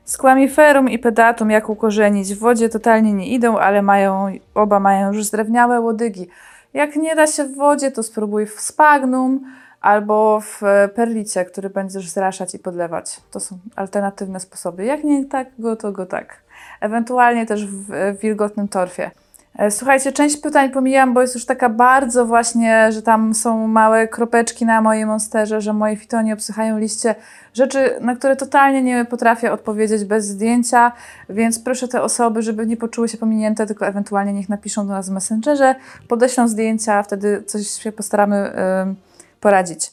Squamiferum 0.04 0.88
i 0.88 0.98
pedatum 0.98 1.50
jak 1.50 1.68
ukorzenić 1.68 2.34
w 2.34 2.38
wodzie 2.38 2.68
totalnie 2.68 3.12
nie 3.12 3.28
idą, 3.28 3.58
ale 3.58 3.82
mają, 3.82 4.26
oba 4.54 4.80
mają 4.80 5.12
już 5.12 5.24
zdrewniałe 5.24 5.80
łodygi. 5.80 6.28
Jak 6.74 6.96
nie 6.96 7.16
da 7.16 7.26
się 7.26 7.44
w 7.44 7.56
wodzie, 7.56 7.90
to 7.90 8.02
spróbuj 8.02 8.46
w 8.46 8.60
spagnum 8.60 9.40
albo 9.80 10.40
w 10.40 10.62
perlicie, 10.94 11.44
który 11.44 11.70
będziesz 11.70 12.08
zraszać 12.08 12.54
i 12.54 12.58
podlewać. 12.58 13.20
To 13.30 13.40
są 13.40 13.58
alternatywne 13.76 14.40
sposoby. 14.40 14.84
Jak 14.84 15.04
nie 15.04 15.24
tak, 15.24 15.48
go 15.58 15.76
to 15.76 15.92
go 15.92 16.06
tak. 16.06 16.36
Ewentualnie 16.80 17.46
też 17.46 17.66
w, 17.66 18.16
wilgotnym 18.22 18.68
torfie. 18.68 19.10
E, 19.58 19.70
Słuchajcie, 19.70 20.12
część 20.12 20.36
pytań 20.36 20.70
pomijam, 20.70 21.14
bo 21.14 21.20
jest 21.20 21.34
już 21.34 21.44
taka 21.44 21.68
bardzo 21.68 22.26
właśnie, 22.26 22.92
że 22.92 23.02
tam 23.02 23.34
są 23.34 23.66
małe 23.66 24.08
kropeczki 24.08 24.66
na 24.66 24.80
mojej 24.80 25.06
monsterze, 25.06 25.60
że 25.60 25.72
moje 25.72 25.96
fitonie 25.96 26.34
obsychają 26.34 26.78
liście. 26.78 27.14
Rzeczy, 27.54 27.94
na 28.00 28.16
które 28.16 28.36
totalnie 28.36 28.82
nie 28.82 29.04
potrafię 29.04 29.52
odpowiedzieć 29.52 30.04
bez 30.04 30.26
zdjęcia, 30.26 30.92
więc 31.28 31.58
proszę 31.58 31.88
te 31.88 32.02
osoby, 32.02 32.42
żeby 32.42 32.66
nie 32.66 32.76
poczuły 32.76 33.08
się 33.08 33.18
pominięte, 33.18 33.66
tylko 33.66 33.86
ewentualnie 33.86 34.32
niech 34.32 34.48
napiszą 34.48 34.86
do 34.86 34.92
nas 34.92 35.08
w 35.08 35.12
Messengerze, 35.12 35.74
podeślą 36.08 36.48
zdjęcia, 36.48 37.02
wtedy 37.02 37.42
coś 37.46 37.66
się 37.66 37.92
postaramy 37.92 38.52
ym, 38.82 38.96
poradzić. 39.40 39.92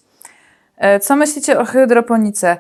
E, 0.78 1.00
Co 1.00 1.16
myślicie 1.16 1.60
o 1.60 1.66
hydroponice? 1.66 2.58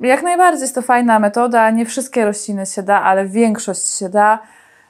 Jak 0.00 0.22
najbardziej 0.22 0.62
jest 0.62 0.74
to 0.74 0.82
fajna 0.82 1.18
metoda. 1.18 1.70
Nie 1.70 1.86
wszystkie 1.86 2.24
rośliny 2.24 2.66
się 2.66 2.82
da, 2.82 3.02
ale 3.02 3.26
większość 3.26 3.98
się 3.98 4.08
da. 4.08 4.38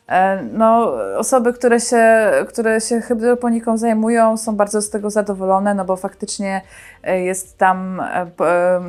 E, 0.09 0.43
No, 0.43 0.93
osoby, 1.19 1.53
które 1.53 1.81
się, 1.81 2.31
które 2.49 2.81
się 2.81 3.01
hydroponiką 3.01 3.77
zajmują, 3.77 4.37
są 4.37 4.57
bardzo 4.57 4.83
z 4.83 4.91
tego 4.91 5.11
zadowolone, 5.11 5.75
no 5.75 5.85
bo 5.85 5.97
faktycznie 5.97 6.63
e, 7.03 7.21
jest 7.21 7.59
tam, 7.59 8.03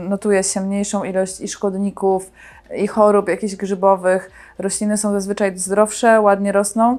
notuje 0.10 0.44
się 0.44 0.62
mniejszą 0.62 1.04
ilość 1.04 1.42
i 1.42 1.48
szkodników, 1.48 2.32
i 2.76 2.88
chorób 2.88 3.30
jakichś 3.30 3.56
grzybowych. 3.56 4.32
Rośliny 4.60 4.98
są 4.98 5.12
zazwyczaj 5.12 5.58
zdrowsze, 5.58 6.22
ładnie 6.22 6.52
rosną, 6.52 6.98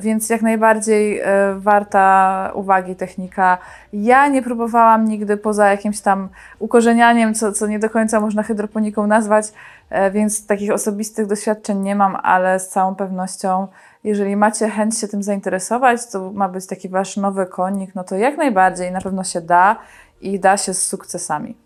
więc 0.00 0.30
jak 0.30 0.42
najbardziej 0.42 1.20
e, 1.20 1.54
warta 1.58 2.50
uwagi 2.54 2.96
technika. 2.96 3.58
Ja 3.92 4.28
nie 4.28 4.42
próbowałam 4.42 5.04
nigdy 5.04 5.36
poza 5.36 5.70
jakimś 5.70 6.00
tam 6.00 6.28
ukorzenianiem, 6.58 7.34
co, 7.34 7.52
co 7.52 7.66
nie 7.66 7.78
do 7.78 7.90
końca 7.90 8.20
można 8.20 8.42
hydroponiką 8.42 9.06
nazwać, 9.06 9.46
e, 9.90 10.10
więc 10.10 10.46
takich 10.46 10.72
osobistych 10.72 11.26
doświadczeń 11.26 11.78
nie 11.78 11.96
mam, 11.96 12.16
ale 12.22 12.60
z 12.60 12.68
całą 12.68 12.94
pewnością, 12.94 13.68
jeżeli 14.04 14.36
macie 14.36 14.68
chęć 14.68 14.98
się 14.98 15.08
tym 15.08 15.22
zainteresować, 15.22 16.10
to 16.10 16.32
ma 16.32 16.48
być 16.48 16.66
taki 16.66 16.88
wasz 16.88 17.16
nowy 17.16 17.46
konik, 17.46 17.94
no 17.94 18.04
to 18.04 18.16
jak 18.16 18.36
najbardziej 18.36 18.92
na 18.92 19.00
pewno 19.00 19.24
się 19.24 19.40
da 19.40 19.76
i 20.20 20.40
da 20.40 20.56
się 20.56 20.74
z 20.74 20.86
sukcesami. 20.86 21.63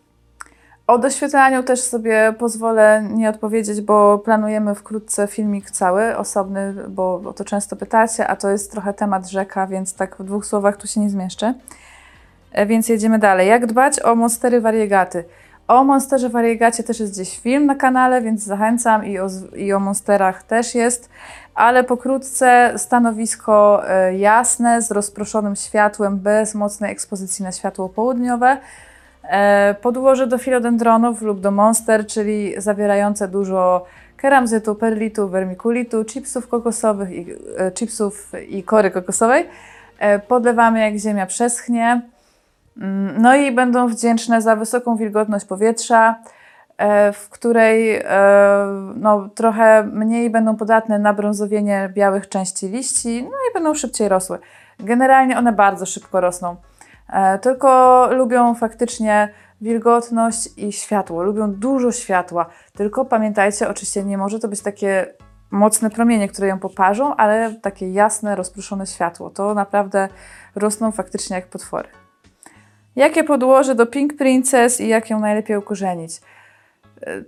O 0.89 0.99
doświetlaniu 0.99 1.63
też 1.63 1.81
sobie 1.81 2.35
pozwolę 2.39 3.09
nie 3.11 3.31
odpowiedzieć, 3.31 3.81
bo 3.81 4.19
planujemy 4.19 4.75
wkrótce 4.75 5.27
filmik 5.27 5.71
cały, 5.71 6.17
osobny, 6.17 6.75
bo 6.89 7.15
o 7.25 7.33
to 7.33 7.45
często 7.45 7.77
pytacie, 7.77 8.27
a 8.27 8.37
to 8.37 8.51
jest 8.51 8.71
trochę 8.71 8.95
temat 8.95 9.29
rzeka, 9.29 9.67
więc 9.67 9.95
tak 9.95 10.17
w 10.17 10.25
dwóch 10.25 10.47
słowach 10.47 10.77
tu 10.77 10.87
się 10.87 11.01
nie 11.01 11.11
zmieszczę. 11.11 11.55
E, 12.53 12.67
Więc 12.67 12.89
jedziemy 12.89 13.19
dalej. 13.19 13.49
Jak 13.49 13.67
dbać 13.67 14.03
o 14.03 14.15
monstery 14.15 14.61
wariegaty? 14.61 15.25
O 15.67 15.85
monsterze 15.85 16.29
wariegacie 16.29 16.83
też 16.83 17.01
jest 17.01 17.13
gdzieś 17.13 17.39
film 17.39 17.67
na 17.67 17.75
kanale, 17.75 18.23
więc 18.23 18.43
zachęcam 18.43 19.07
i 19.07 19.19
o, 19.19 19.29
i 19.57 19.73
o 19.73 19.81
monsterach 19.81 20.43
też 20.43 20.75
jest, 20.75 21.09
ale 21.55 21.85
pokrótce 21.85 22.73
stanowisko 22.77 23.83
e, 23.89 24.19
jasne, 24.19 24.83
z 24.83 24.91
rozproszonym 24.91 25.57
światłem, 25.57 26.19
bez 26.19 26.55
mocnej 26.55 26.93
ekspozycji 26.93 27.45
na 27.45 27.53
światło 27.53 27.89
południowe. 27.89 28.57
E, 29.29 29.75
Podłoże 29.83 30.27
do 30.27 30.39
filodendronów 30.39 31.23
lub 31.23 31.41
do 31.41 31.51
monster, 31.51 32.07
czyli 32.07 32.55
zawierające 32.61 33.29
dużo 33.29 33.85
keramzytu, 34.17 34.75
perlitu, 34.75 35.29
wermikulitu, 35.29 36.05
chipsów 36.05 36.49
kokosowych 36.49 37.11
i, 37.11 37.27
e, 37.59 37.73
chipsów 37.73 38.33
i 38.49 38.63
kory 38.63 38.91
kokosowej. 38.91 39.47
E, 39.99 40.19
Podlewamy 40.19 40.81
jak 40.81 40.95
ziemia 40.97 41.27
przeschnie. 41.27 42.03
Mm, 42.81 43.23
No 43.23 43.37
i 43.37 43.53
będą 43.53 43.89
wdzięczne 43.89 44.43
za 44.43 44.57
wysoką 44.57 44.97
wilgotność 44.97 45.45
powietrza, 45.45 46.15
w 47.13 47.29
której 47.31 48.03
no, 48.95 49.29
trochę 49.35 49.83
mniej 49.93 50.31
będą 50.31 50.57
podatne 50.57 50.99
na 50.99 51.15
brązowienie 51.15 51.91
białych 51.95 52.29
części 52.29 52.69
liści, 52.69 53.23
no 53.23 53.37
i 53.51 53.55
będą 53.55 53.75
szybciej 53.75 54.09
rosły. 54.09 54.39
Generalnie 54.81 55.39
one 55.39 55.53
bardzo 55.53 55.87
szybko 55.87 56.21
rosną. 56.21 56.57
E, 57.13 57.39
Tylko 57.39 58.09
lubią 58.13 58.55
faktycznie 58.55 59.35
wilgotność 59.61 60.49
i 60.57 60.73
światło. 60.73 61.23
Lubią 61.23 61.53
dużo 61.53 61.93
światła. 61.93 62.47
Tylko 62.77 63.05
pamiętajcie, 63.05 63.69
oczywiście 63.69 64.05
nie 64.05 64.19
może 64.19 64.39
to 64.39 64.49
być 64.49 64.63
takie 64.63 65.15
mocne 65.51 65.91
promienie, 65.91 66.29
które 66.29 66.49
ją 66.49 66.59
poparzą, 66.59 67.17
ale 67.17 67.55
takie 67.55 67.93
jasne, 67.93 68.37
rozproszone 68.37 68.87
światło. 68.87 69.31
To 69.31 69.55
naprawdę 69.55 70.09
rosną 70.55 70.93
faktycznie 70.93 71.37
jak 71.37 71.47
potwory. 71.47 71.89
Jakie 72.97 73.25
podłoże 73.25 73.75
do 73.75 73.87
Pink 73.87 74.17
Princess 74.17 74.81
i 74.81 74.89
jak 74.89 75.11
ją 75.11 75.21
najlepiej 75.21 75.57
ukorzenić? 75.57 76.21
E, 77.07 77.23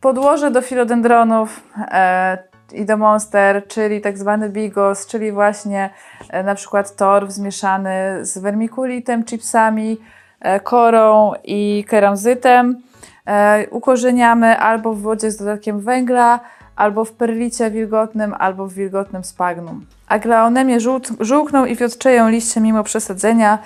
Podłoże 0.00 0.50
do 0.50 0.62
filodendronów 0.62 1.62
e, 1.78 2.49
i 2.72 2.84
do 2.84 2.96
monster, 2.96 3.66
czyli 3.68 4.00
tak 4.00 4.18
zwany 4.18 4.48
bigos, 4.48 5.06
czyli 5.06 5.32
właśnie 5.32 5.90
e, 6.30 6.42
na 6.42 6.54
przykład 6.54 6.96
torf 6.96 7.30
zmieszany 7.30 7.92
z 8.22 8.38
wermikulitem, 8.38 9.24
chipsami, 9.24 9.98
e, 10.40 10.60
korą 10.60 11.32
i 11.44 11.84
keramzytem. 11.88 12.82
E, 13.26 13.66
ukorzeniamy 13.70 14.58
albo 14.58 14.94
w 14.94 15.00
wodzie 15.00 15.30
z 15.30 15.36
dodatkiem 15.36 15.80
węgla, 15.80 16.40
albo 16.76 17.04
w 17.04 17.12
perlicie 17.12 17.70
wilgotnym, 17.70 18.34
albo 18.38 18.66
w 18.66 18.74
wilgotnym 18.74 19.24
spagnum. 19.24 19.86
Aglaonemie 20.08 20.80
żółt, 20.80 21.08
żółkną 21.20 21.64
i 21.64 21.76
wiotczeją 21.76 22.28
liście 22.28 22.60
mimo 22.60 22.84
przesadzenia. 22.84 23.58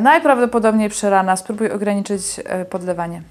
Najprawdopodobniej 0.00 0.88
przerana. 0.88 1.36
Spróbuj 1.36 1.70
ograniczyć 1.70 2.40
podlewanie. 2.70 3.22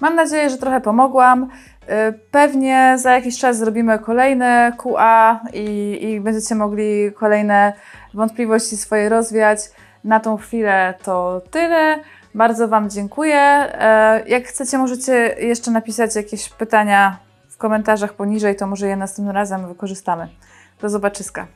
Mam 0.00 0.14
nadzieję, 0.14 0.50
że 0.50 0.58
trochę 0.58 0.80
pomogłam. 0.80 1.48
E, 1.88 2.12
Pewnie 2.12 2.96
za 2.98 3.12
jakiś 3.14 3.38
czas 3.38 3.58
zrobimy 3.58 3.98
kolejne 3.98 4.72
QA 4.78 5.40
i, 5.52 5.98
i 6.02 6.20
będziecie 6.20 6.54
mogli 6.54 7.12
kolejne 7.12 7.72
wątpliwości 8.14 8.76
swoje 8.76 9.08
rozwiać. 9.08 9.58
Na 10.04 10.20
tą 10.20 10.36
chwilę 10.36 10.94
to 11.02 11.42
tyle. 11.50 11.98
Bardzo 12.34 12.68
Wam 12.68 12.90
dziękuję. 12.90 13.36
E, 13.38 14.22
Jak 14.28 14.44
chcecie, 14.44 14.78
możecie 14.78 15.34
jeszcze 15.38 15.70
napisać 15.70 16.16
jakieś 16.16 16.48
pytania 16.48 17.18
w 17.48 17.56
komentarzach 17.56 18.12
poniżej, 18.12 18.56
to 18.56 18.66
może 18.66 18.86
je 18.88 18.96
następnym 18.96 19.34
razem 19.34 19.68
wykorzystamy. 19.68 20.28
Do 20.80 20.88
zobaczyska. 20.88 21.46